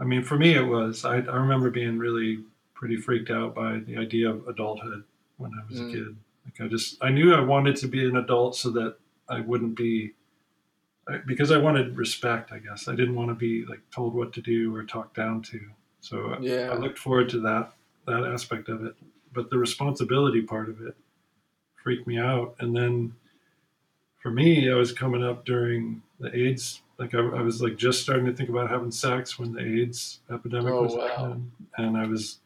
[0.00, 1.04] I mean, for me, it was.
[1.04, 2.40] I, I remember being really
[2.76, 5.02] pretty freaked out by the idea of adulthood
[5.38, 5.88] when I was Mm.
[5.88, 6.16] a kid.
[6.44, 8.96] Like I just, I knew I wanted to be an adult so that
[9.28, 10.12] I wouldn't be,
[11.26, 12.52] because I wanted respect.
[12.52, 15.42] I guess I didn't want to be like told what to do or talked down
[15.42, 15.60] to.
[16.00, 16.70] So I- Yeah.
[16.72, 17.72] I looked forward to that
[18.06, 18.94] that aspect of it,
[19.32, 20.96] but the responsibility part of it
[21.82, 22.54] freaked me out.
[22.60, 23.14] And then
[24.22, 26.82] for me, I was coming up during the AIDS.
[26.98, 30.20] Like I, I was like just starting to think about having sex when the AIDS
[30.30, 31.08] epidemic Oh, was wow.
[31.08, 32.38] happening, and I was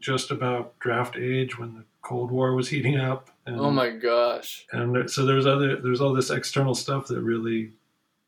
[0.00, 3.30] just about draft age when the Cold War was heating up.
[3.46, 4.66] And, Oh my gosh.
[4.72, 7.72] And there, so there was other there's all this external stuff that really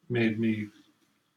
[0.09, 0.69] made me,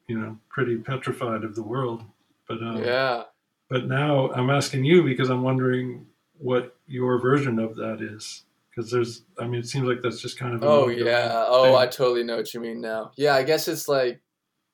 [0.08, 2.02] you know, pretty petrified of the world.
[2.48, 3.24] But um, Yeah.
[3.68, 6.06] but now I'm asking you because I'm wondering
[6.38, 8.44] what your version of that is.
[8.74, 10.64] Because there's, I mean, it seems like that's just kind of.
[10.64, 11.44] Oh yeah.
[11.46, 11.76] Oh, thing.
[11.76, 13.12] I totally know what you mean now.
[13.16, 14.20] Yeah, I guess it's like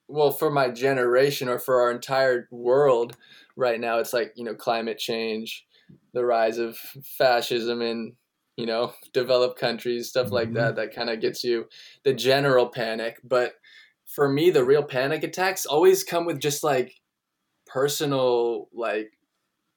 [0.09, 3.17] well, for my generation or for our entire world
[3.57, 5.67] right now, it's like, you know, climate change,
[6.15, 8.15] the rise of fascism in,
[8.57, 10.81] you know, developed countries, stuff like that mm-hmm.
[10.81, 11.67] that kind of gets you
[12.05, 13.55] the general panic, but
[14.07, 16.95] for me the real panic attacks always come with just like
[17.67, 19.13] personal like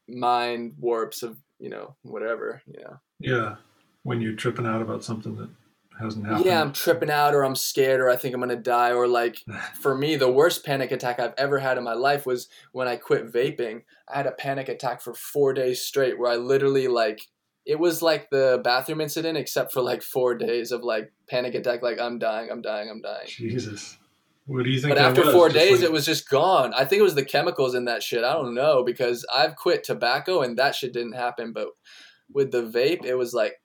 [0.08, 3.00] mind warps of, you know, whatever, you know.
[3.20, 3.56] Yeah,
[4.04, 5.50] when you're tripping out about something that
[6.02, 6.46] hasn't happened.
[6.46, 9.08] Yeah, I'm tripping out or I'm scared or I think I'm going to die or
[9.08, 9.44] like
[9.82, 12.96] for me the worst panic attack I've ever had in my life was when I
[12.98, 13.84] quit vaping.
[14.12, 17.28] I had a panic attack for 4 days straight where I literally like
[17.66, 21.82] it was like the bathroom incident except for like 4 days of like panic attack
[21.82, 23.28] like I'm dying, I'm dying, I'm dying.
[23.28, 23.98] Jesus.
[24.48, 24.96] What do you think?
[24.96, 25.34] But after was?
[25.34, 26.74] 4 Just days like- it was just gone.
[26.74, 28.24] I think it was the chemicals in that shit.
[28.24, 31.68] I don't know because I've quit tobacco and that shit didn't happen but
[32.34, 33.61] with the vape it was like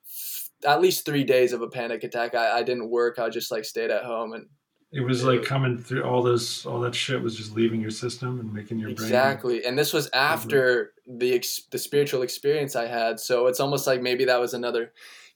[0.66, 2.34] at least three days of a panic attack.
[2.34, 3.18] I, I didn't work.
[3.18, 4.46] I just like stayed at home and
[4.92, 8.40] It was like coming through all this, all that shit was just leaving your system
[8.40, 9.06] and making your brain.
[9.08, 9.64] exactly.
[9.64, 13.20] And this was after the ex- the spiritual experience I had.
[13.20, 14.92] So it's almost like maybe that was another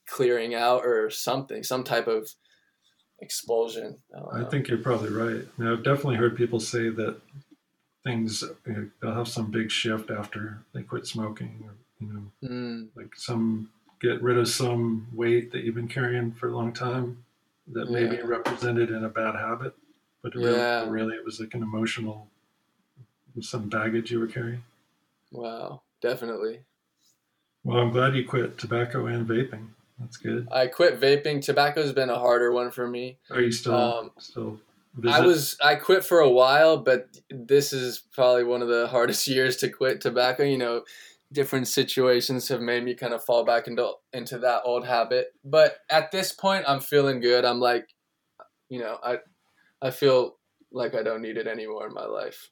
[0.07, 2.29] clearing out or something, some type of
[3.19, 3.97] expulsion.
[4.33, 5.45] I, I think you're probably right.
[5.57, 7.17] Now, I've definitely heard people say that
[8.03, 12.31] things you know, they'll have some big shift after they quit smoking, or you know,
[12.49, 13.69] Mm, like some
[14.01, 17.23] get rid of some weight that you've been carrying for a long time
[17.67, 18.23] that maybe Yeah.
[18.25, 19.73] represented in a bad habit,
[20.23, 20.89] but really, Yeah.
[20.89, 22.27] really it was like an emotional,
[23.39, 24.63] some baggage you were carrying.
[25.31, 26.59] wow, definitely.
[27.63, 29.69] Well, I'm glad you quit tobacco and vaping.
[29.99, 30.47] That's good.
[30.51, 31.41] I quit vaping.
[31.45, 33.17] Tobacco's been a harder one for me.
[33.29, 34.59] Are you still Um, still?
[35.07, 39.25] I was I quit for a while, but this is probably one of the hardest
[39.27, 40.43] years to quit tobacco.
[40.43, 40.83] You know,
[41.31, 45.27] different situations have made me kind of fall back into into that old habit.
[45.43, 47.45] But at this point, I'm feeling good.
[47.45, 47.87] I'm like,
[48.69, 49.19] you know, I
[49.81, 50.37] I feel
[50.71, 52.49] like I don't need it anymore in my life.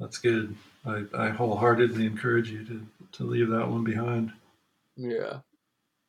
[0.00, 0.54] That's good.
[0.84, 4.32] I, I wholeheartedly encourage you to, to leave that one behind.
[4.96, 5.40] Yeah.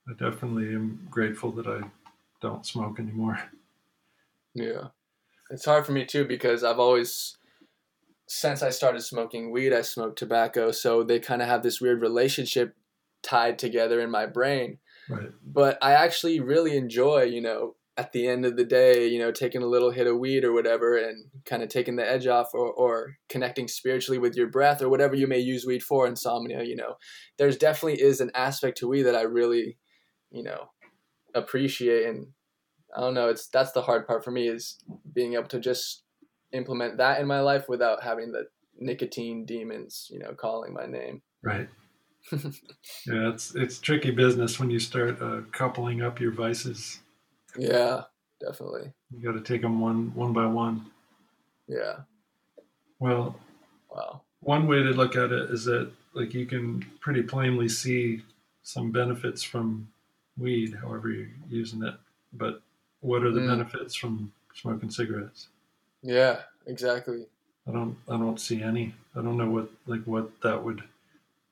[0.10, 1.82] I definitely am grateful that I
[2.42, 3.40] don't smoke anymore.
[4.54, 4.88] Yeah.
[5.50, 7.38] It's hard for me too because I've always
[8.28, 12.02] since I started smoking weed, I smoked tobacco, so they kind of have this weird
[12.02, 12.76] relationship
[13.24, 14.80] tied together in my brain.
[15.10, 15.30] Right.
[15.44, 19.32] But I actually really enjoy, you know, at the end of the day, you know,
[19.32, 22.50] taking a little hit of weed or whatever and kind of taking the edge off
[22.54, 26.64] or, or connecting spiritually with your breath or whatever you may use weed for, insomnia,
[26.64, 26.96] you know.
[27.38, 29.78] There's definitely is an aspect to weed that I really,
[30.30, 30.70] you know,
[31.34, 32.28] appreciate and
[32.96, 34.78] I don't know, it's that's the hard part for me is
[35.14, 36.04] being able to just
[36.52, 38.48] implement that in my life without having the
[38.80, 41.22] nicotine demons, you know, calling my name.
[41.42, 41.70] Right.
[42.32, 47.00] yeah, it's it's tricky business when you start uh, coupling up your vices.
[47.58, 48.04] Yeah,
[48.40, 48.94] definitely.
[49.12, 50.86] You got to take them one one by one.
[51.68, 52.00] Yeah.
[53.00, 53.40] Well,
[53.90, 54.24] Wow.
[54.42, 58.22] one way to look at it is that like you can pretty plainly see
[58.64, 59.88] some benefits from
[60.38, 61.96] weed, however you're using it.
[62.34, 62.62] But
[63.00, 63.48] what are the Mm.
[63.48, 65.48] benefits from smoking cigarettes?
[66.08, 67.26] Yeah, exactly.
[67.68, 68.96] I don't I don't see any.
[69.16, 70.84] I don't know what like what that would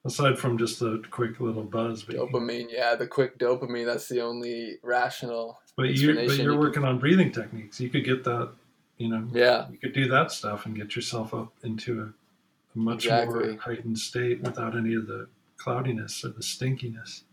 [0.06, 2.03] aside from just a quick little buzz.
[2.03, 3.86] But, Dopamine, yeah, the quick dopamine.
[3.86, 5.60] That's the only rational.
[5.76, 7.82] but you but you're you working on breathing techniques.
[7.82, 8.51] You could get that,
[8.97, 12.80] you know, Yeah, you could do that stuff and get yourself up into a, a
[12.80, 13.47] much Exactly.
[13.49, 15.28] more heightened state without any of the
[15.58, 17.24] cloudiness or the stinkiness.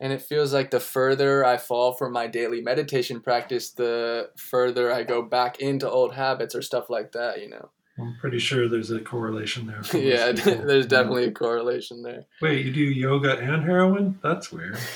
[0.00, 4.92] And it feels like the further I fall from my daily meditation practice, the further
[4.92, 7.40] I go back into old habits or stuff like that.
[7.40, 7.70] You know.
[7.98, 10.00] I'm pretty sure there's a correlation there.
[10.00, 12.24] yeah, there's definitely a correlation there.
[12.42, 14.18] Wait, you do yoga and heroin?
[14.22, 14.78] That's weird.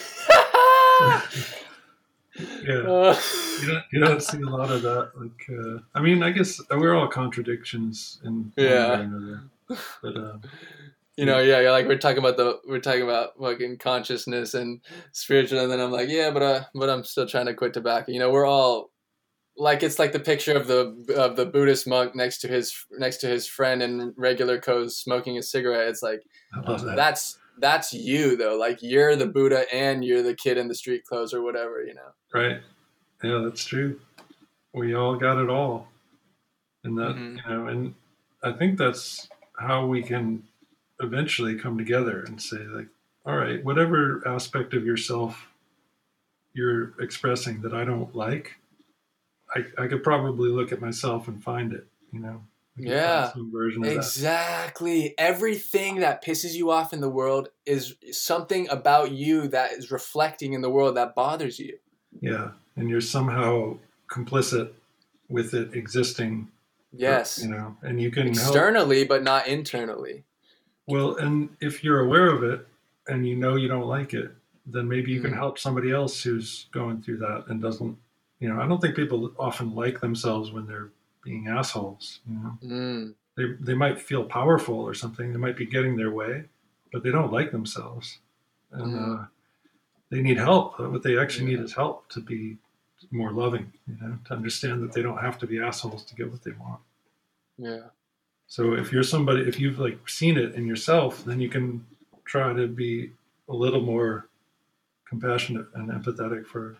[2.65, 2.79] Yeah.
[2.79, 3.17] Uh,
[3.61, 5.11] You don't, you don't see a lot of that.
[5.17, 8.89] Like, uh, I mean, I guess we're all contradictions in one Yeah.
[8.91, 9.41] way or another.
[10.01, 10.43] But um,
[11.19, 14.81] you know, yeah, you're like we're talking about the we're talking about fucking consciousness and
[15.13, 18.13] spiritual, and then I'm like, yeah, but uh, but I'm still trying to quit tobacco.
[18.13, 18.91] You know, we're all
[19.57, 23.17] like it's like the picture of the of the Buddhist monk next to his next
[23.19, 25.89] to his friend in regular clothes smoking a cigarette.
[25.89, 26.23] It's like
[26.55, 26.95] that.
[26.95, 28.57] that's that's you though.
[28.57, 31.83] Like you're the Buddha and you're the kid in the street clothes or whatever.
[31.83, 32.11] You know.
[32.33, 32.61] Right.
[33.25, 33.99] Yeah, that's true.
[34.73, 35.89] We all got it all.
[36.85, 37.37] And that, Mhm.
[37.37, 37.95] you know, and
[38.45, 40.45] I think that's how we can
[41.01, 42.89] eventually come together and say, like,
[43.25, 45.49] all right, whatever aspect of yourself
[46.55, 48.57] you're expressing that I don't like,
[49.55, 52.43] I, I could probably look at myself and find it, you know?
[52.77, 53.97] I could find Yeah, of that.
[53.97, 55.15] Exactly.
[55.19, 60.53] Everything that pisses you off in the world is something about you that is reflecting
[60.53, 61.79] in the world that bothers you.
[62.21, 62.51] Yeah.
[62.77, 63.79] And you're somehow
[64.11, 64.73] complicit
[65.29, 66.49] with it existing.
[66.93, 67.41] Yes.
[67.43, 68.39] You know, and you can help.
[68.39, 70.25] Externally, but not internally.
[70.89, 72.67] Well, and if you're aware of it
[73.09, 74.33] and you know you don't like it,
[74.67, 75.37] then maybe you can Mhm.
[75.37, 77.99] help somebody else who's going through that and doesn't.
[78.41, 80.91] You know, I don't think people often like themselves when they're
[81.23, 82.21] being assholes.
[82.27, 83.15] You know, Mm.
[83.37, 85.33] they they might feel powerful or something.
[85.33, 86.49] They might be getting their way,
[86.93, 88.21] but they don't like themselves,
[88.73, 89.25] and Mhm.
[89.25, 89.27] uh,
[90.11, 90.79] they need help.
[90.81, 92.59] What they actually need is help to be
[93.11, 93.73] more loving.
[93.87, 96.53] You know, to understand that they don't have to be assholes to get what they
[96.53, 96.83] want.
[97.59, 97.91] Yeah.
[98.49, 101.85] So if you're somebody, if you've like seen it in yourself, then you can
[102.25, 103.13] try to be
[103.49, 104.27] a little more
[105.07, 106.77] compassionate and empathetic for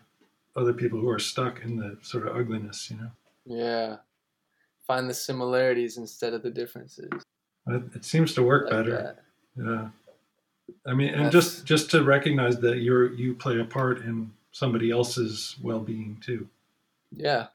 [0.55, 2.89] other people who are stuck in the sort of ugliness.
[2.91, 3.11] You know,
[3.45, 3.97] Yeah.
[4.87, 7.09] Find the similarities instead of the differences.
[7.67, 8.91] it, it seems to work Like better.
[8.91, 9.23] that.
[9.55, 9.89] Yeah.
[10.87, 14.31] I mean, and That's- just just to recognize that you're you play a part in
[14.51, 16.47] somebody else's well-being too.
[17.15, 17.47] Yeah.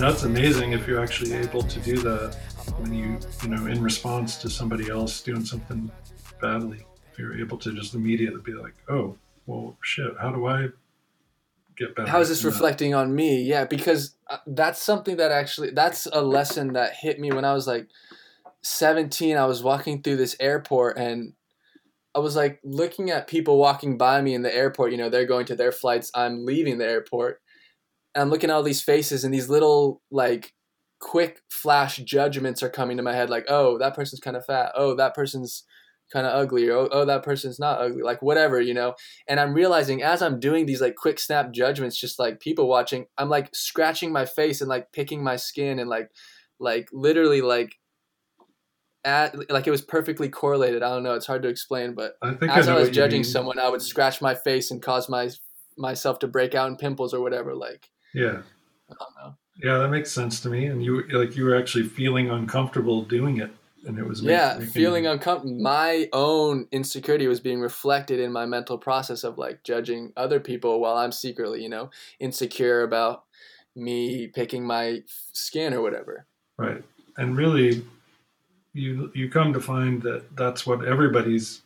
[0.00, 2.34] Mean, that's amazing if you're actually able to do that
[2.78, 5.90] when you, you know, in response to somebody else doing something
[6.40, 6.86] badly.
[7.12, 10.68] If you're able to just immediately be like, oh, well, shit, how do I
[11.76, 12.08] get better?
[12.08, 12.54] How is this than that?
[12.54, 13.42] reflecting on me?
[13.42, 17.52] Yeah, because uh, that's something that actually that's a lesson that hit me when I
[17.52, 17.86] was like
[18.62, 19.36] 17.
[19.36, 21.34] I was walking through this airport and
[22.14, 24.92] I was like looking at people walking by me in the airport.
[24.92, 26.10] You know, they're going to their flights.
[26.14, 27.39] I'm leaving the airport.
[28.14, 30.54] And I'm looking at all these faces and these little like
[31.00, 33.30] quick flash judgments are coming to my head.
[33.30, 34.72] Like, oh, that person's kind of fat.
[34.76, 35.64] Oh, that person's
[36.12, 36.68] kind of ugly.
[36.68, 38.02] Or oh, oh, that person's not ugly.
[38.02, 38.94] Like whatever, you know.
[39.26, 43.06] And I'm realizing as I'm doing these like quick snap judgments, just like people watching,
[43.18, 46.10] I'm like scratching my face and like picking my skin and like,
[46.60, 47.76] like literally like.
[49.02, 50.82] At, like it was perfectly correlated.
[50.82, 51.14] I don't know.
[51.14, 53.80] It's hard to explain, but I think as I, I, was judging someone, I would
[53.80, 55.30] scratch my face and cause my
[55.78, 57.54] myself to break out in pimples or whatever.
[57.54, 58.42] Like Yeah.
[58.90, 59.34] I don't know.
[59.62, 60.66] Yeah, that makes sense to me.
[60.66, 63.50] And you like you were actually feeling uncomfortable doing it,
[63.86, 65.60] and it was Yeah, making- feeling uncomfortable.
[65.60, 70.80] My own insecurity was being reflected in my mental process of like judging other people
[70.80, 73.24] while I'm secretly, you know, insecure about
[73.76, 75.02] me picking my
[75.32, 76.26] skin or whatever.
[76.56, 76.82] right.
[77.16, 77.84] And really,
[78.72, 81.60] you you come to find that that's what everybody's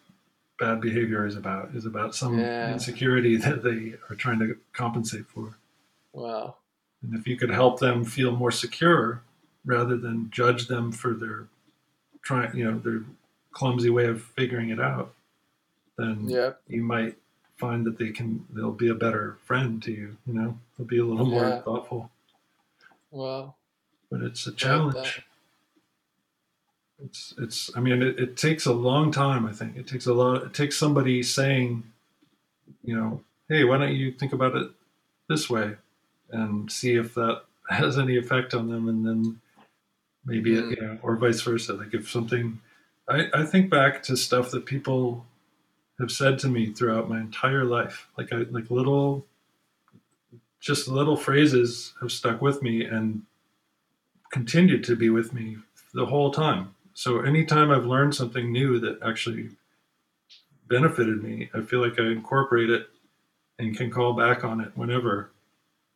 [0.58, 1.70] bad behavior is about.
[1.74, 2.72] Is about some Yeah.
[2.72, 5.54] insecurity that they are trying to compensate for.
[6.14, 6.56] Wow.
[7.02, 9.22] And if you could help them feel more secure,
[9.66, 11.46] rather than judge them for their
[12.22, 13.02] trying, you know, their
[13.52, 15.12] clumsy way of figuring it out,
[15.98, 16.60] then Yep.
[16.68, 17.16] you might
[17.56, 20.98] find that they can they'll be a better friend to you you know they'll be
[20.98, 21.60] a little more Yeah.
[21.62, 22.10] thoughtful
[23.12, 23.54] Wow.
[24.10, 25.22] but it's a challenge
[26.98, 30.12] it's it's i mean it, it takes a long time i think it takes a
[30.14, 31.84] lot it takes somebody saying
[32.82, 34.70] you know hey why don't you think about it
[35.28, 35.76] this way
[36.30, 39.40] and see if that has any effect on them and then
[40.24, 40.72] maybe Mm.
[40.72, 41.74] it, you know or vice versa.
[41.74, 42.60] Like if something
[43.08, 45.26] I, I think back to stuff that people
[46.00, 48.08] have said to me throughout my entire life.
[48.18, 49.26] Like I, like little
[50.60, 53.22] just little phrases have stuck with me and
[54.32, 55.58] continued to be with me
[55.92, 56.74] the whole time.
[56.94, 59.50] So anytime i've learned something new that actually
[60.68, 62.88] benefited me i feel like i incorporate it
[63.58, 65.30] and can call back on it whenever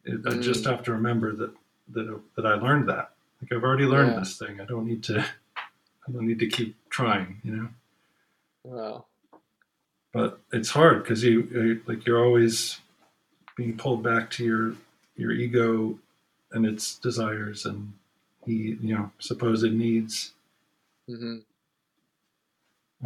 [0.07, 0.70] i just Mm.
[0.70, 1.53] have to remember that
[1.90, 4.20] that, that i learned that like i've already learned Yeah.
[4.20, 5.20] this thing i don't need to
[6.09, 7.68] i don't need to keep trying you know
[8.64, 9.07] Wow.
[10.12, 12.80] but it's hard because you like you're always
[13.57, 14.74] being pulled back to your
[15.16, 15.99] your ego
[16.53, 17.92] and its desires and
[18.46, 20.32] he you know supposed needs
[21.09, 21.38] hmm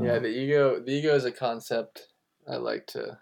[0.01, 0.81] Uh, Yeah, the ego.
[0.81, 2.09] The ego is a concept
[2.49, 3.19] I like to.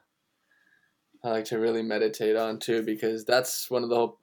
[1.22, 4.18] I like to really meditate on too because that's one of the whole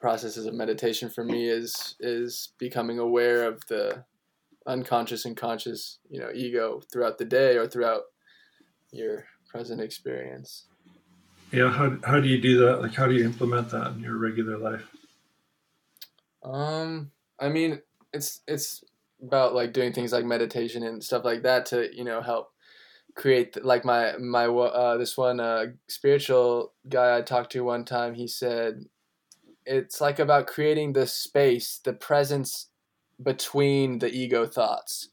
[0.00, 4.04] processes of meditation for me is is becoming aware of the
[4.66, 8.02] unconscious and conscious you know ego throughout the day or throughout
[8.92, 10.66] your present experience.
[11.52, 14.16] yeah how, how do you do that like how do you implement that in your
[14.16, 14.86] regular life
[16.42, 17.80] Um, I mean,
[18.12, 18.84] it's it's
[19.22, 22.49] about like doing things like meditation and stuff like that to you know help
[23.20, 28.14] create like my my uh, this one uh, spiritual guy I talked to one time.
[28.14, 28.86] He said
[29.66, 32.68] it's like about creating the space, the presence
[33.22, 35.10] between the ego thoughts.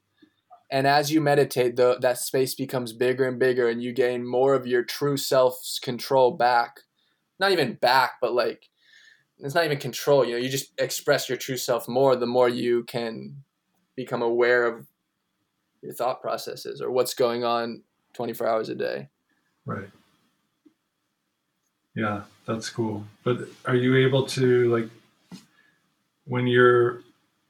[0.71, 4.53] And as you meditate, the, that space becomes bigger and bigger, and you gain more
[4.53, 6.81] of your true self's control back.
[7.39, 8.69] Not even back, but like
[9.39, 12.49] it's not even control you know you just express your true self more the more
[12.49, 13.43] you can
[13.95, 14.87] become aware of
[15.81, 17.83] your thought processes or what's going on
[18.17, 19.07] 24 hours a day.
[19.65, 19.89] Right.
[21.95, 23.05] Yeah that's cool.
[23.23, 24.89] But are you able to like
[26.25, 27.01] when you're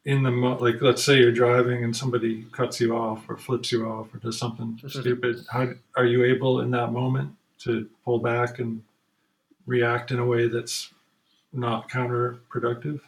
[0.04, 3.72] in the mo- like let's say you're driving and somebody cuts you off or flips
[3.72, 8.20] you off or does something stupid how are you able in that moment to pull
[8.20, 8.82] back and
[9.66, 10.94] react in a way that's
[11.54, 13.02] not counterproductive?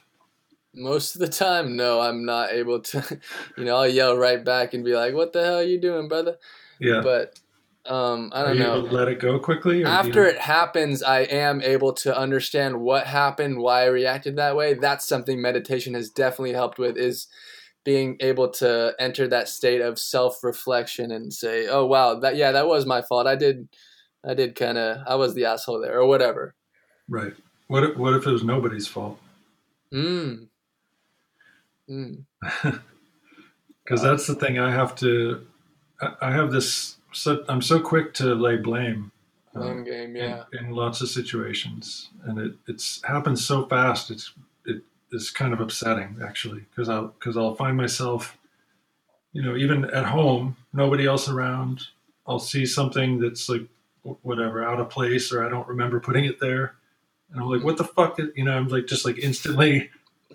[0.74, 3.20] Most of the time no i'm not able to
[3.58, 6.08] you know i'll yell right back and be like what the hell are you doing
[6.08, 6.38] brother?
[6.80, 7.02] Yeah.
[7.02, 7.40] But
[7.90, 11.04] um i don't know able to let it go quickly or after you, it happens
[11.04, 15.94] i am able to understand what happened why i reacted that way that's something meditation
[15.94, 17.28] has definitely helped with is
[17.84, 22.68] being able to enter that state of self-reflection and say oh wow that yeah that
[22.68, 23.68] was my fault i did
[24.26, 26.54] i did kind of i was the asshole there or whatever
[27.10, 27.34] Right.
[27.68, 29.20] What if, what if it was nobody's fault?
[29.94, 30.48] Mm.
[31.90, 32.26] Mm.
[33.84, 35.48] Because that's the thing I have to.
[36.22, 36.98] I have this.
[37.12, 39.12] So, I'm so quick to lay blame.
[39.56, 40.44] uh, game, yeah.
[40.54, 44.12] in, in lots of situations, and it it's happens so fast.
[44.12, 44.32] It's
[44.66, 44.82] it
[45.12, 48.38] is kind of upsetting actually because I'll because I'll find myself,
[49.34, 51.88] you know, even at home, nobody else around.
[52.28, 53.64] I'll see something that's like
[54.22, 56.76] whatever out of place, or I don't remember putting it there,
[57.32, 58.20] and I'm like, what the fuck?
[58.20, 59.90] Is, you know, I'm like just like instantly,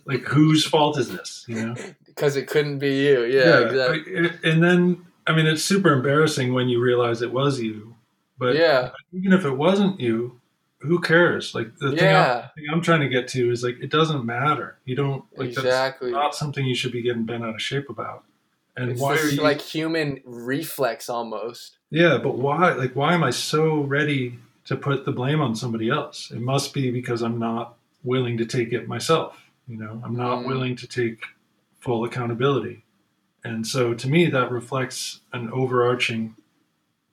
[0.07, 1.45] like whose fault is this?
[1.47, 1.75] You know.
[2.15, 3.25] Because it couldn't be you.
[3.25, 4.29] Yeah, exactly.
[4.29, 7.97] I- and then I mean, it's super embarrassing when you realize it was you.
[8.39, 10.41] But yeah, even if it wasn't you,
[10.81, 11.55] who cares?
[11.55, 14.25] Like the thing, I'm, yeah, thing I'm trying to get to is like it doesn't
[14.25, 14.77] matter.
[14.85, 16.11] You don't like exactly.
[16.11, 18.25] that's not something you should be getting bent out of shape about.
[18.77, 21.79] And It's why are you like human reflex almost.
[21.91, 22.73] Yeah, but why?
[22.73, 26.31] Like, why am I so ready to put the blame on somebody else?
[26.33, 29.41] It must be because I'm not willing to take it myself.
[29.69, 30.47] You know, I'm not Mm.
[30.49, 31.23] willing to take
[31.81, 32.84] full accountability.
[33.45, 36.35] And so to me, that reflects an overarching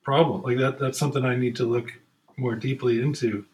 [0.04, 0.42] problem.
[0.42, 1.94] Like that, that's something I need to look
[2.38, 3.46] more deeply into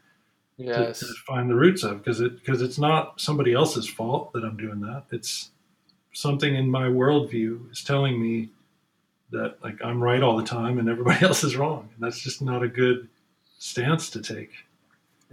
[0.58, 4.44] to, to find the roots of because it because it's not somebody else's fault that
[4.44, 5.04] I'm doing that.
[5.12, 5.52] It's
[6.14, 8.50] something in my worldview is telling me
[9.32, 12.42] that like I'm right all the time and everybody else is wrong, and that's just
[12.42, 13.08] not a good
[13.60, 14.52] stance to take.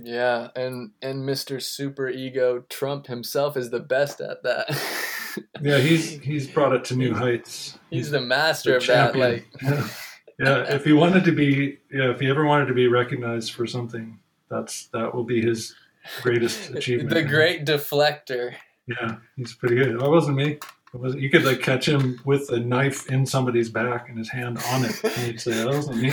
[0.02, 1.62] Yeah, and and Mr.
[1.62, 4.68] Super Ego Trump himself is the best at that.
[5.60, 7.78] Yeah, he's he's brought it to new heights.
[7.90, 9.12] He's the master the of that.
[9.14, 9.30] champion.
[9.32, 9.88] Like, yeah.
[10.38, 13.66] yeah, if he wanted to be, yeah, if he ever wanted to be recognized for
[13.66, 14.18] something,
[14.50, 15.74] that's that will be his
[16.22, 17.10] greatest achievement.
[17.10, 18.54] the great deflector.
[18.86, 19.98] Yeah, he's pretty good.
[19.98, 20.58] That wasn't me.
[20.92, 24.28] It wasn't, you could like catch him with a knife in somebody's back and his
[24.30, 26.12] hand on it, and you'd say that wasn't me.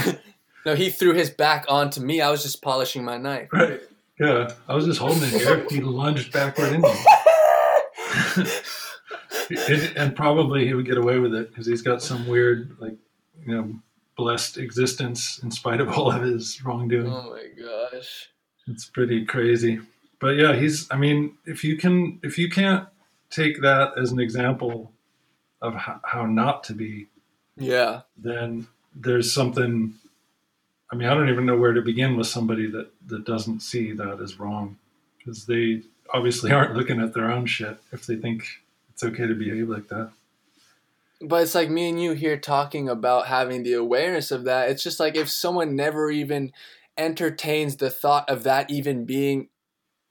[0.66, 2.22] No, he threw his back onto me.
[2.22, 3.50] I was just polishing my knife.
[3.52, 3.82] Right?
[4.20, 5.66] Yeah, I was just holding it here.
[5.70, 8.46] He lunged backward into me,
[9.58, 12.96] and, and probably he would get away with it because he's got some weird, like,
[13.46, 13.74] you know,
[14.18, 17.08] blessed existence in spite of all of his wrongdoing.
[17.12, 17.48] Oh my
[17.92, 18.30] gosh.
[18.68, 19.80] It's pretty crazy.
[20.20, 22.88] But yeah, he's I mean, if you can if you can't
[23.30, 24.92] take that as an example
[25.62, 27.08] of how, how not to be,
[27.58, 28.02] Yeah.
[28.18, 29.96] then there's something
[30.92, 33.94] I mean, I don't even know where to begin with somebody that that doesn't see
[33.94, 34.78] that as wrong
[35.18, 35.82] because they
[36.14, 38.44] obviously aren't looking at their own shit if they think
[39.02, 40.12] it's okay to behave like that.
[41.22, 44.70] But it's like me and you here talking about having the awareness of that.
[44.70, 46.52] It's just like if someone never even
[46.98, 49.50] entertains the thought of that even being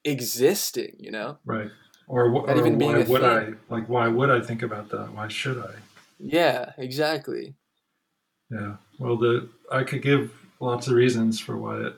[0.04, 1.38] existing, you know?
[1.44, 1.70] Right.
[2.06, 3.56] Or, wh- or even being why a would I thing.
[3.68, 5.12] like why would I think about that?
[5.14, 5.74] Why should I?
[6.18, 7.54] Yeah, exactly.
[8.50, 8.76] Yeah.
[8.98, 11.94] Well, the I could give lots of reasons for why it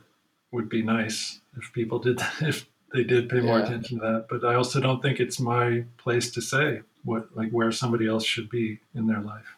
[0.50, 3.64] would be nice if people did that, if they did pay more Yeah.
[3.64, 4.26] attention to that.
[4.28, 8.24] But I also don't think it's my place to say what like where somebody else
[8.24, 9.56] should be in their life.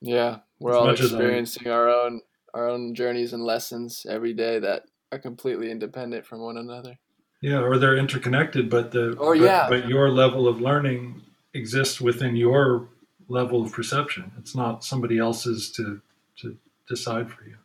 [0.00, 0.38] Yeah.
[0.60, 2.20] We're As all as I- experiencing our own
[2.54, 6.98] our own journeys and lessons every day that are completely independent from one another.
[7.40, 9.66] Yeah, or they're interconnected, but the Or, but, yeah.
[9.68, 11.22] but your level of learning
[11.54, 12.88] exists within your
[13.28, 14.32] level of perception.
[14.38, 16.00] It's not somebody else's to
[16.36, 16.56] to
[16.88, 17.56] decide for you.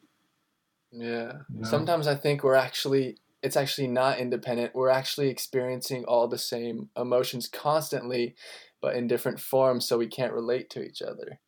[0.92, 1.34] Yeah.
[1.54, 1.68] you know?
[1.68, 4.74] Sometimes I think we're actually it's actually not independent.
[4.76, 8.36] We're actually experiencing all the same emotions constantly,
[8.82, 11.40] but in different forms so we can't relate to each other.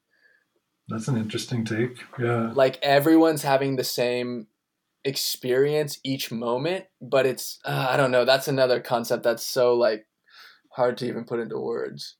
[0.87, 1.97] That's an interesting take.
[2.19, 2.51] Yeah.
[2.53, 4.47] Like everyone's having the same
[5.03, 10.05] experience each moment, but it's uh, I don't know, that's another concept that's so like
[10.71, 12.15] hard to even put into words.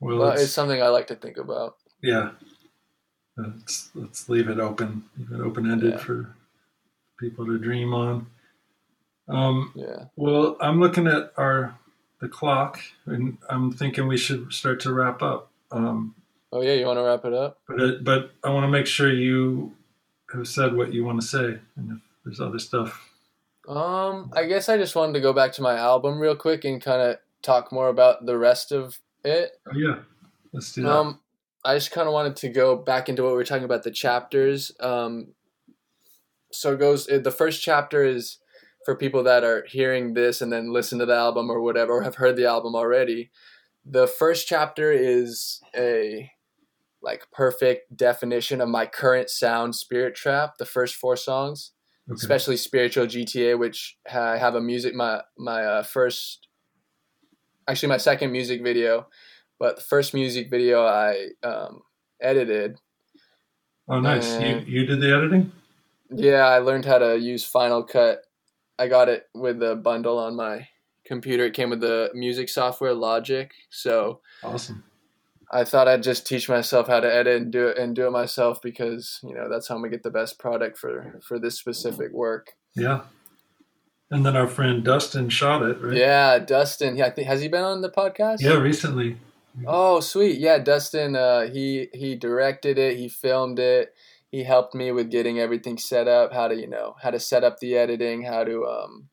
[0.00, 1.76] Well, But it's- it's something I like to think about.
[2.02, 2.32] Yeah.
[3.36, 5.98] Let's let's leave it open, leave it open ended Yeah.
[5.98, 6.34] for
[7.18, 8.26] people to dream on.
[9.28, 10.06] Um, Yeah.
[10.16, 11.78] well, I'm looking at our
[12.20, 15.50] the clock, and I'm thinking we should start to wrap up.
[15.72, 16.14] Um,
[16.52, 17.58] Oh yeah, you want to wrap it up?
[17.66, 19.74] but it, but I want to make sure you
[20.32, 23.08] have said what you want to say, and if there's other stuff.
[23.68, 26.82] Um, I guess I just wanted to go back to my album real quick and
[26.82, 29.52] kind of talk more about the rest of it.
[29.66, 30.00] Oh yeah,
[30.52, 30.92] let's do that.
[30.92, 31.20] Um,
[31.64, 33.90] I just kind of wanted to go back into what we were talking about the
[33.90, 34.72] chapters.
[34.80, 35.28] Um,
[36.50, 37.06] so it goes.
[37.06, 38.38] The first chapter is
[38.84, 42.02] for people that are hearing this and then listen to the album or whatever, or
[42.02, 43.30] have heard the album already.
[43.84, 46.30] The first chapter is a
[47.02, 50.58] like perfect definition of my current sound, Spirit Trap.
[50.58, 51.72] The first four songs
[52.10, 52.16] Okay.
[52.16, 56.48] especially spiritual GTA, which I have a music my my uh, first,
[57.68, 59.06] actually my second music video,
[59.60, 61.82] but the first music video I um,
[62.20, 62.78] edited.
[63.88, 64.40] oh, nice.
[64.40, 65.52] you you did the editing.
[66.10, 68.22] Yeah, I learned how to use Final Cut.
[68.82, 70.66] I got it with a bundle on my
[71.06, 71.46] computer.
[71.46, 74.82] It came with the music software Logic, so Awesome.
[75.52, 78.10] I thought I'd just teach myself how to edit and do it and do it
[78.10, 81.56] myself because you know that's how I'm gonna get the best product for for this
[81.56, 82.54] specific work.
[82.74, 83.02] Yeah.
[84.10, 85.96] And then our friend Dustin shot it, right?
[85.96, 86.96] Yeah, Dustin.
[86.96, 88.40] Yeah, has he been on the podcast?
[88.40, 89.16] Yeah, recently.
[89.66, 90.38] Oh, sweet.
[90.38, 91.14] Yeah, Dustin.
[91.14, 92.96] Uh, he he directed it.
[92.96, 93.94] He filmed it.
[94.32, 96.32] He helped me with getting everything set up.
[96.32, 98.24] How to you know how to set up the editing.
[98.24, 99.08] How to um,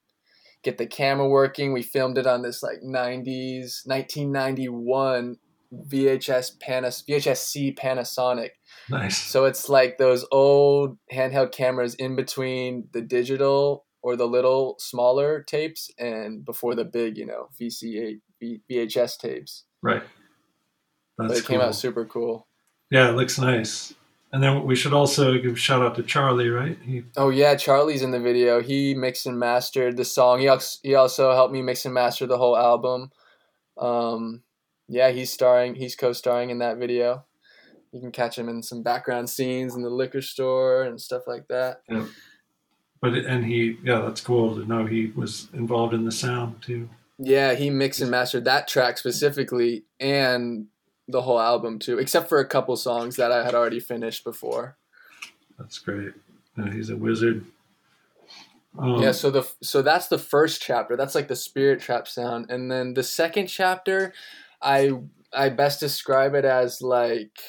[0.64, 1.74] get the camera working.
[1.74, 5.36] We filmed it on this like '90s, 1991
[5.74, 8.52] VHS Panas VHS C Panasonic.
[8.90, 9.18] Nice.
[9.18, 15.44] So it's like those old handheld cameras in between the digital or the little smaller
[15.44, 19.66] tapes and before the big, you know, VC8 V- VHS tapes.
[19.84, 20.02] Right.
[21.18, 22.48] But That's it came out super cool.
[22.90, 23.94] Yeah, it looks nice.
[24.32, 26.78] And then we should also give a shout out to Charlie, right?
[26.84, 28.62] He Oh yeah, Charlie's in the video.
[28.62, 30.40] He mixed and mastered the song.
[30.40, 33.12] He also, he also helped me mix and master the whole album.
[33.78, 34.44] Um,
[34.88, 35.76] yeah, he's starring.
[35.76, 37.26] He's co-starring in that video.
[37.92, 41.48] You can catch him in some background scenes in the liquor store and stuff like
[41.48, 41.82] that.
[41.90, 42.06] Yeah.
[43.02, 46.88] but and he yeah, that's cool to know he was involved in the sound too.
[47.18, 50.68] Yeah, he mixed and mastered that track specifically and
[51.10, 54.78] the whole album too, except for a couple songs that I had already finished before.
[55.58, 56.14] That's great.
[56.72, 57.46] He's a wizard.
[58.78, 60.96] Um, yeah, so the so that's the first chapter.
[60.96, 64.14] That's like the spirit trap sound, and then the second chapter,
[64.62, 64.92] I
[65.34, 67.40] I best describe it as like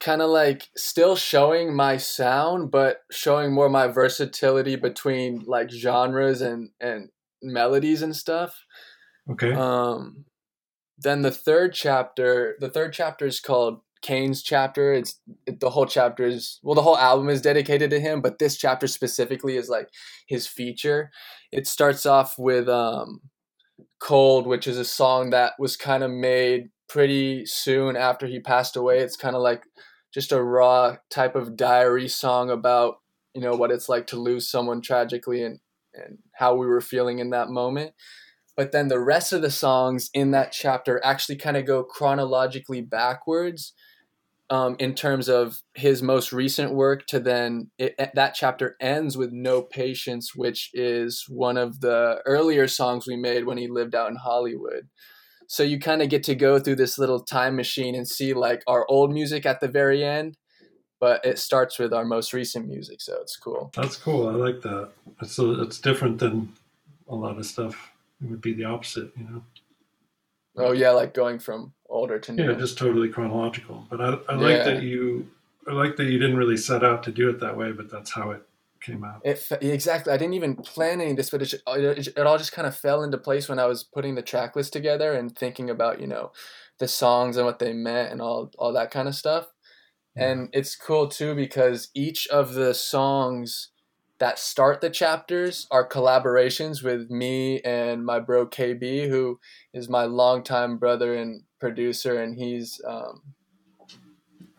[0.00, 6.42] kind of like still showing my sound, but showing more my versatility between like genres
[6.42, 7.08] and and
[7.42, 8.64] melodies and stuff.
[9.30, 9.52] Okay.
[9.52, 10.24] Um,
[10.98, 14.92] then the third chapter, the third chapter is called Kane's chapter.
[14.92, 18.38] It's it, the whole chapter is well, the whole album is dedicated to him, but
[18.38, 19.88] this chapter specifically is like
[20.26, 21.10] his feature.
[21.52, 23.20] It starts off with um,
[24.00, 28.76] "Cold," which is a song that was kind of made pretty soon after he passed
[28.76, 28.98] away.
[28.98, 29.62] It's kind of like
[30.12, 32.96] just a raw type of diary song about
[33.34, 35.60] you know what it's like to lose someone tragically and
[35.94, 37.92] and how we were feeling in that moment
[38.56, 42.80] but then the rest of the songs in that chapter actually kind of go chronologically
[42.80, 43.72] backwards
[44.50, 49.32] um, in terms of his most recent work to then it, that chapter ends with
[49.32, 54.10] no patience which is one of the earlier songs we made when he lived out
[54.10, 54.88] in hollywood
[55.46, 58.62] so you kind of get to go through this little time machine and see like
[58.66, 60.36] our old music at the very end
[61.00, 64.28] but it starts with our most recent music so it's cool That's cool.
[64.28, 64.90] I like that.
[65.20, 66.52] It's a, it's different than
[67.08, 67.91] a lot of stuff.
[68.22, 69.42] It would be the opposite, you know.
[70.56, 73.86] oh yeah like going from older to new Yeah, just totally chronological.
[73.90, 74.64] But I, I like Yeah.
[74.64, 75.28] that you
[75.68, 78.10] I like that you didn't really set out to do it that way, but that's
[78.10, 78.42] how it
[78.80, 79.20] came out.
[79.24, 80.12] It exactly.
[80.12, 82.76] I didn't even plan any of this, but it, it, it all just kind of
[82.76, 86.06] fell into place when I was putting the track list together and thinking about you
[86.06, 86.32] know
[86.78, 89.46] the songs and what they meant and all all that kind of stuff.
[90.14, 93.71] And it's cool too because each of the songs
[94.18, 99.40] that start the chapters are collaborations with me and my bro KB, who
[99.72, 103.34] is my longtime brother and producer, and he's um,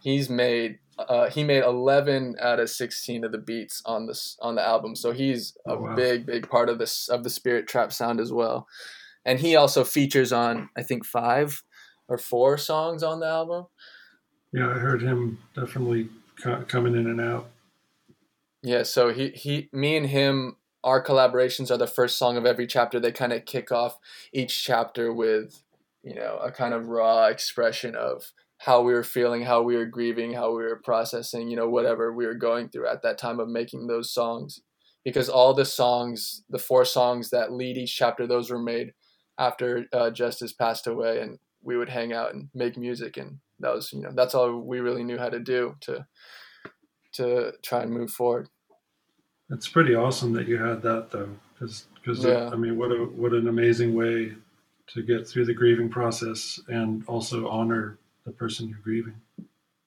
[0.02, 4.56] he's made uh, he made 11 out of 16 of the beats on this on
[4.56, 5.96] the album so he's a Oh, wow.
[5.96, 8.68] big big part of this of the spirit trap sound as well
[9.26, 11.64] and he also features on i think five
[12.08, 13.66] or four songs on the album
[14.52, 16.10] Yeah, I heard him definitely
[16.42, 17.50] co- coming in and out.
[18.64, 22.68] Yeah so he he me and him our collaborations are the first song of every
[22.68, 23.00] chapter.
[23.00, 23.98] They kind of kick off
[24.34, 25.64] each chapter with
[26.04, 29.86] you know a kind of raw expression of how we were feeling how we were
[29.86, 33.40] grieving how we were processing you know whatever we were going through at that time
[33.40, 34.62] of making those songs.
[35.06, 38.94] Because all the songs the four songs that lead each chapter those were made
[39.38, 43.74] after uh, justice passed away and we would hang out and make music and that
[43.74, 46.06] was you know that's all we really knew how to do to
[47.14, 48.50] to try and move forward
[49.50, 51.86] It's pretty awesome that you had that though, because
[52.24, 52.50] Yeah.
[52.52, 54.34] I mean, what a what an amazing way
[54.88, 59.16] to get through the grieving process and also honor the person you're grieving.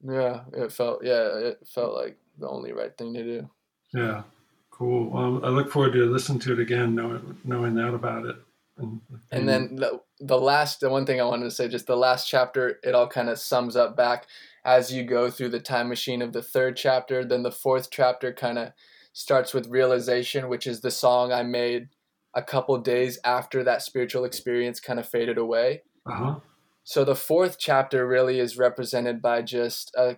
[0.03, 3.51] Yeah, it felt yeah, it felt like the only right thing to do.
[3.93, 4.23] Yeah,
[4.71, 5.11] cool.
[5.11, 8.37] Well, I look forward to listening to it again, knowing knowing that about it.
[8.79, 9.01] And,
[9.33, 12.29] And then the, the last the one thing I wanted to say, just the last
[12.29, 14.27] chapter, it all kind of sums up back
[14.67, 17.25] as you go through the time machine of the third chapter.
[17.25, 18.73] Then the fourth chapter kind of
[19.13, 21.89] starts with realization, which is the song I made
[22.35, 25.85] a couple days after that spiritual experience kind of faded away.
[26.05, 26.35] uh huh.
[26.83, 30.17] So the fourth chapter really is represented by just a,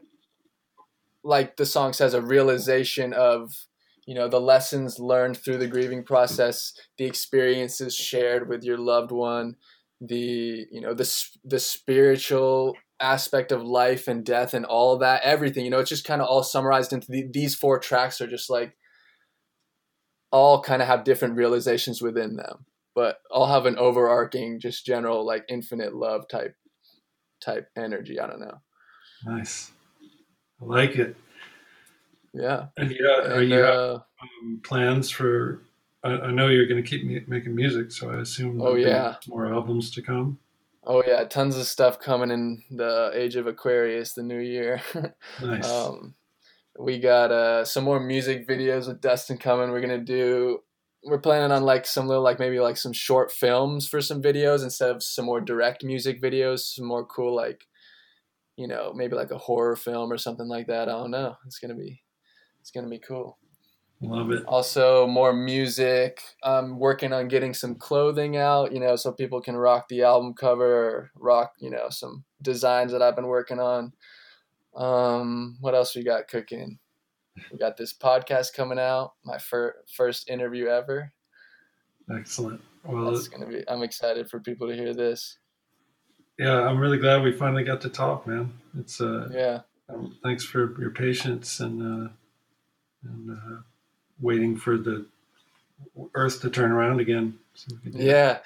[1.23, 3.67] like the song says, a realization of,
[4.07, 9.11] you know the lessons learned through the grieving process the experiences shared with your loved
[9.11, 9.55] one
[10.01, 11.05] the you know the
[11.45, 15.89] the spiritual aspect of life and death and all of that everything you know it's
[15.89, 18.77] just kind of all summarized into the, these four tracks are just like
[20.33, 25.25] all kind of have different realizations within them but all have an overarching just general
[25.25, 26.57] like infinite love type
[27.41, 28.61] type energy i don't know.
[29.25, 29.73] Nice.
[30.61, 31.17] I like it.
[32.33, 32.67] Yeah.
[32.77, 35.63] And yeah are and, you uh, um, plans for
[36.05, 39.17] I, I, know you're going to keep me, making music so i assume oh yeah.
[39.27, 40.39] more albums to come
[40.91, 44.81] Oh yeah, tons of stuff coming in the age of Aquarius, the new year.
[45.43, 45.71] nice.
[45.71, 46.15] Um,
[46.79, 49.71] we got uh, some more music videos with Dustin coming.
[49.71, 50.61] We're gonna do.
[51.05, 54.65] We're planning on like some little like maybe like some short films for some videos
[54.65, 56.61] instead of some more direct music videos.
[56.61, 57.67] Some more cool like,
[58.57, 60.89] you know, maybe like a horror film or something like that.
[60.89, 61.37] I don't know.
[61.47, 62.03] It's gonna be,
[62.63, 63.37] it's gonna be cool.
[64.01, 64.45] Love it.
[64.47, 66.23] Also, more music.
[66.45, 70.35] I'm working on getting some clothing out, you know, so people can rock the album
[70.35, 73.93] cover rock, you know, some designs that I've been working on.
[74.77, 76.79] Um, what else we got cooking?
[77.51, 81.13] We got this podcast coming out, my fir- first interview ever.
[82.11, 82.61] Excellent.
[82.85, 83.65] Well, it's gonna be.
[83.69, 85.39] I'm excited for people to hear this.
[86.39, 88.53] Yeah, I'm really glad we finally got to talk, man.
[88.79, 89.61] It's uh, yeah.
[89.89, 92.11] Um, thanks for your patience and uh,
[93.05, 93.61] and uh,
[94.21, 95.07] waiting for the
[96.15, 97.39] Earth to turn around again.
[97.55, 98.39] So yeah,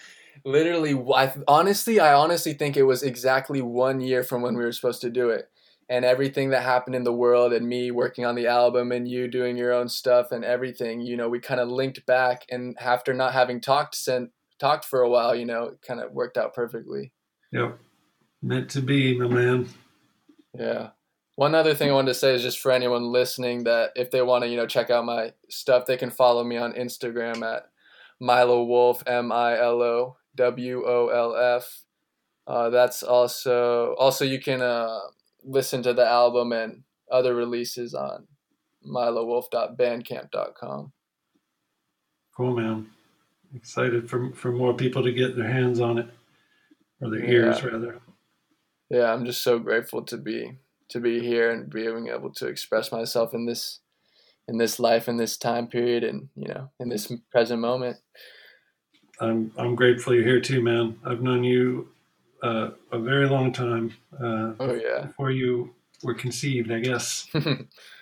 [0.45, 0.95] literally.
[1.15, 5.01] I, honestly, I honestly think it was exactly one year from when we were supposed
[5.03, 5.49] to do it,
[5.89, 9.29] and everything that happened in the world, and me working on the album, and you
[9.29, 11.01] doing your own stuff, and everything.
[11.01, 15.01] You know, we kind of linked back, and after not having talked sent talked for
[15.01, 17.13] a while, you know, it kind of worked out perfectly.
[17.51, 17.79] Yep,
[18.43, 19.69] meant to be, my man.
[20.57, 20.91] Yeah.
[21.37, 24.21] One other thing I wanted to say is just for anyone listening that if they
[24.21, 27.71] want to, you know, check out my stuff, they can follow me on Instagram at
[28.21, 31.85] Milo Wolf, M I L O W O L F.
[32.47, 35.01] Uh, that's also also you can uh,
[35.43, 38.27] listen to the album and other releases on
[38.87, 40.93] milowolf.bandcamp.com.
[42.37, 42.91] Cool, man.
[43.55, 46.07] Excited for for more people to get their hands on it,
[47.01, 47.67] or their ears yeah.
[47.67, 48.01] rather.
[48.91, 50.59] Yeah, I'm just so grateful to be
[50.93, 53.81] to be here and being able to express myself in this
[54.49, 57.97] in this life in this time period and you know in this present moment.
[59.21, 60.99] I'm i'm grateful you're here too man.
[61.05, 61.89] I've known you
[62.43, 65.07] uh, a very long time uh, oh yeah.
[65.07, 67.29] before you were conceived i guess.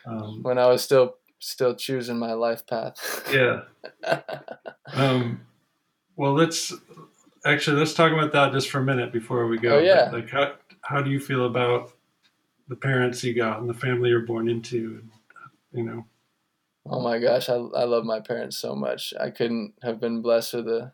[0.07, 2.97] Um, when i was still still choosing my life path.
[3.33, 3.63] Yeah.
[4.95, 5.43] Um,
[6.17, 6.73] well let's
[7.45, 9.77] actually let's talk about that just for a minute before we go.
[9.77, 10.11] Oh, yeah.
[10.11, 11.93] like how, how do you feel about
[12.71, 15.03] the parents you got and the family you're born into,
[15.73, 16.07] you know.
[16.87, 19.13] Oh my gosh, I, I love my parents so much.
[19.21, 20.93] I couldn't have been blessed with a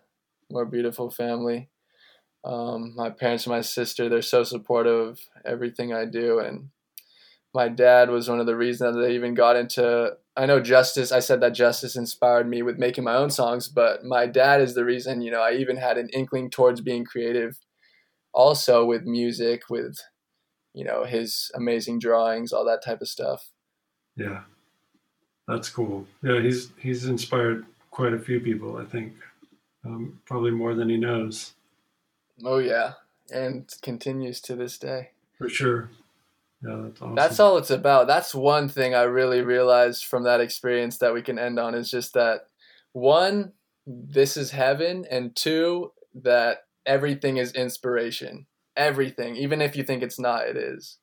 [0.50, 1.68] more beautiful family.
[2.44, 6.38] Um, my parents and my sister, they're so supportive of everything I do.
[6.38, 6.70] And
[7.54, 10.16] my dad was one of the reasons that I even got into.
[10.34, 14.02] I know Justice, I said that Justice inspired me with making my own songs, but
[14.02, 17.58] my dad is the reason, you know, I even had an inkling towards being creative
[18.32, 19.98] also with music, with
[20.76, 23.50] you know his amazing drawings, all that type of stuff.
[24.14, 24.42] Yeah,
[25.48, 26.06] that's cool.
[26.22, 28.76] Yeah, he's he's inspired quite a few people.
[28.76, 29.14] I think
[29.86, 31.54] um, probably more than he knows.
[32.44, 32.92] Oh yeah,
[33.32, 35.12] and continues to this day.
[35.38, 35.88] For sure.
[36.62, 37.14] Yeah, that's awesome.
[37.14, 38.06] That's all it's about.
[38.06, 41.90] That's one thing I really realized from that experience that we can end on is
[41.90, 42.48] just that
[42.92, 43.52] one,
[43.86, 48.46] this is heaven, and two, that everything is inspiration
[48.76, 50.46] everything, even if you think it's not.
[50.46, 50.98] It is.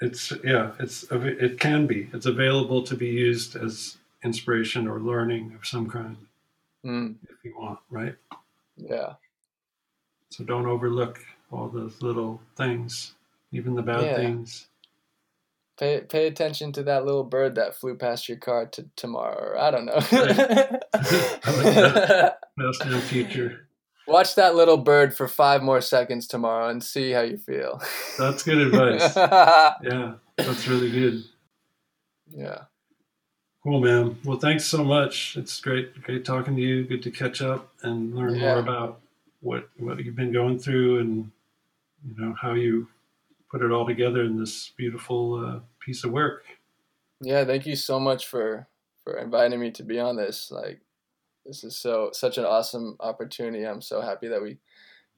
[0.00, 0.72] It's yeah.
[0.78, 2.08] It's it can be.
[2.12, 6.16] It's available to be used as inspiration or learning of some kind,
[6.84, 7.14] mm.
[7.28, 8.14] if you want, right?
[8.76, 9.14] Yeah.
[10.30, 13.14] So don't overlook all those little things,
[13.52, 14.16] even the bad yeah.
[14.16, 14.66] things.
[15.78, 19.50] Pay pay attention to that little bird that flew past your car to tomorrow.
[19.50, 19.92] Or I don't know.
[20.00, 22.38] I like that.
[22.56, 23.65] That's the future.
[24.06, 27.82] Watch that little bird for five more seconds tomorrow and see how you feel.
[28.18, 29.16] That's good advice.
[29.16, 31.24] yeah, that's really good.
[32.28, 32.62] Yeah.
[33.62, 34.16] Cool, man.
[34.24, 35.36] Well, thanks so much.
[35.36, 36.84] It's great, great talking to you.
[36.84, 38.42] Good to catch up and learn yeah.
[38.42, 39.00] more about
[39.40, 41.30] what what you've been going through and
[42.06, 42.86] you know how you
[43.50, 46.44] put it all together in this beautiful uh, piece of work.
[47.20, 48.68] Yeah, thank you so much for
[49.02, 50.50] for inviting me to be on this.
[50.50, 50.80] Like,
[51.46, 53.64] this is so such an awesome opportunity.
[53.64, 54.58] I'm so happy that we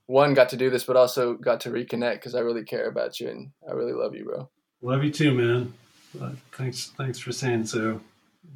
[0.06, 3.20] one got to do this, but also got to reconnect because I really care about
[3.20, 4.48] you and I really love you, bro.
[4.80, 5.72] Love you too, man.
[6.20, 8.00] Uh, thanks, thanks for saying so.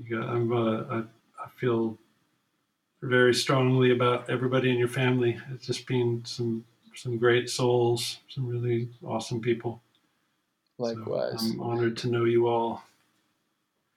[0.03, 0.99] You got, I'm, uh, I,
[1.45, 1.99] I feel
[3.03, 5.39] very strongly about everybody in your family.
[5.53, 9.83] It's just been some some great souls, some really awesome people.
[10.79, 11.43] So Likewise.
[11.43, 12.83] I'm honored to know you all.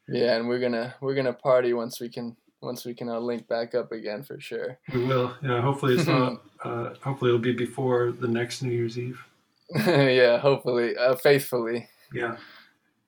[0.08, 3.48] yeah, and we're gonna we're gonna party once we can once we can uh, link
[3.48, 4.78] back up again for sure.
[4.94, 5.34] We will.
[5.44, 5.62] Yeah.
[5.62, 6.42] Hopefully it's not.
[6.66, 9.24] Uh, hopefully it'll be before the next New Year's Eve.
[9.86, 11.88] yeah, hopefully, uh, faithfully.
[12.12, 12.38] Yeah.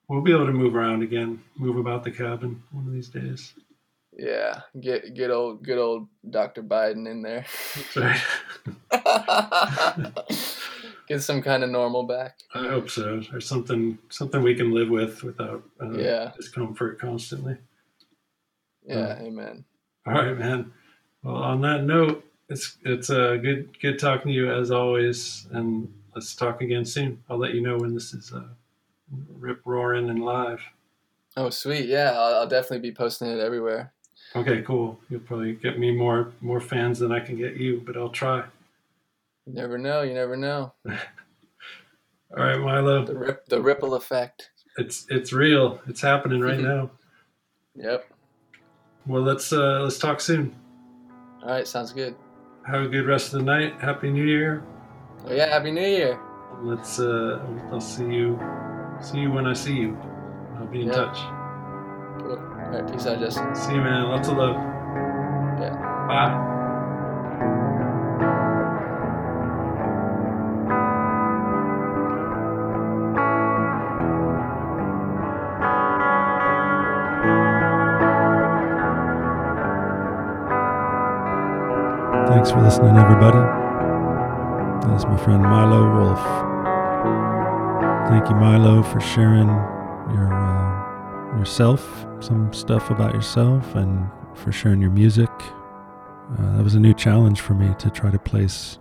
[0.08, 3.56] We'll be able to move around again, move about the cabin one of these days.
[4.16, 6.62] Yeah, get get old good old Dr.
[6.62, 7.46] Biden in there.
[7.96, 8.22] Right.
[11.08, 12.38] get some kind of normal back.
[12.54, 13.22] I hope so.
[13.34, 16.32] Or something something we can live with without uh, Yeah.
[16.36, 17.58] discomfort constantly.
[18.88, 19.66] Yeah, amen.
[20.06, 20.72] All right, man.
[21.24, 25.94] Well, on that note, it's it's uh, good good talking to you as always, and
[26.16, 27.22] let's talk again soon.
[27.30, 28.44] I'll let you know when this is uh,
[29.38, 30.62] rip roaring and live.
[31.36, 31.88] Oh, sweet.
[31.88, 33.94] Yeah, I'll, I'll definitely be posting it everywhere.
[34.36, 35.00] Okay, cool.
[35.10, 38.46] You'll probably get me more more fans than I can get you, but I'll try.
[39.46, 40.02] You never know.
[40.02, 40.74] You never know.
[40.86, 43.06] All right, Milo.
[43.06, 44.50] The rip, the ripple effect.
[44.78, 45.82] It's it's real.
[45.88, 46.92] It's happening right now.
[47.76, 48.10] Yep.
[49.08, 50.54] Well, let's uh, let's talk soon.
[51.44, 52.16] All right, sounds good.
[52.66, 53.80] Have a good rest of the night.
[53.80, 54.64] Happy New Year.
[55.26, 56.20] Oh yeah, happy New Year.
[56.62, 57.00] Let's.
[57.00, 57.40] Uh,
[57.72, 58.40] I'll see you.
[59.00, 59.98] See you when I see you.
[60.58, 60.94] I'll be in Yeah.
[60.94, 61.18] touch.
[62.22, 62.32] Cool.
[62.38, 63.56] All right, peace out, Justin.
[63.56, 64.10] See you, man.
[64.10, 64.56] Lots of love.
[64.56, 66.06] Yeah.
[66.08, 66.54] Bye.
[82.28, 83.38] Thanks for listening, everybody.
[84.86, 86.20] That's my friend Milo Wolf.
[88.10, 94.82] Thank you, Milo, for sharing your uh, yourself, some stuff about yourself, and for sharing
[94.82, 95.30] your music.
[96.38, 98.78] Uh, that was a new challenge for me to try to place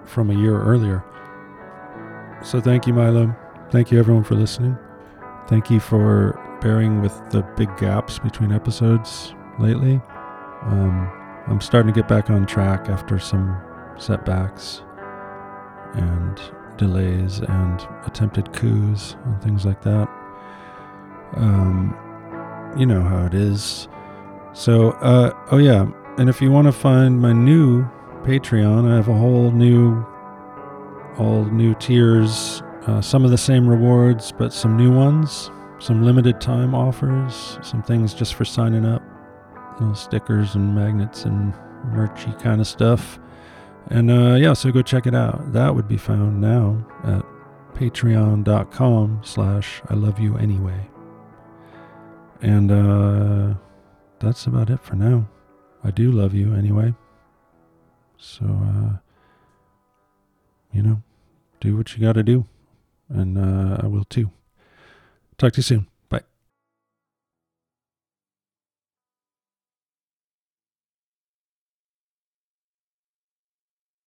[0.05, 1.05] from a year earlier.
[2.43, 3.35] So, thank you, Milo.
[3.71, 4.79] Thank you, everyone, for listening.
[5.49, 10.01] Thank you for bearing with the big gaps between episodes lately.
[10.63, 11.11] Um,
[11.47, 13.57] I'm starting to get back on track after some
[13.97, 14.83] setbacks
[15.95, 16.41] and
[16.77, 20.09] delays and attempted coups and things like that.
[21.35, 21.97] Um,
[22.77, 23.89] you know how it is.
[24.53, 25.87] So, uh, oh yeah,
[26.19, 27.85] and if you want to find my new
[28.25, 30.05] Patreon, I have a whole new,
[31.19, 32.63] all new tiers.
[32.87, 35.51] Uh, some of the same rewards, but some new ones.
[35.79, 37.59] Some limited time offers.
[37.63, 39.03] Some things just for signing up.
[39.81, 41.53] Little stickers and magnets and
[41.87, 43.19] merchy kind of stuff.
[43.89, 45.53] And uh, yeah, so go check it out.
[45.53, 47.25] That would be found now at
[47.75, 50.89] patreon.com slash I love you anyway.
[52.41, 53.55] And uh,
[54.19, 55.29] that's about it for now.
[55.85, 56.95] I do love you anyway.
[58.17, 58.97] So, uh,
[60.73, 61.03] you know,
[61.61, 62.47] do what you got to do.
[63.09, 64.31] And uh, I will too.
[65.39, 65.87] Talk to you soon.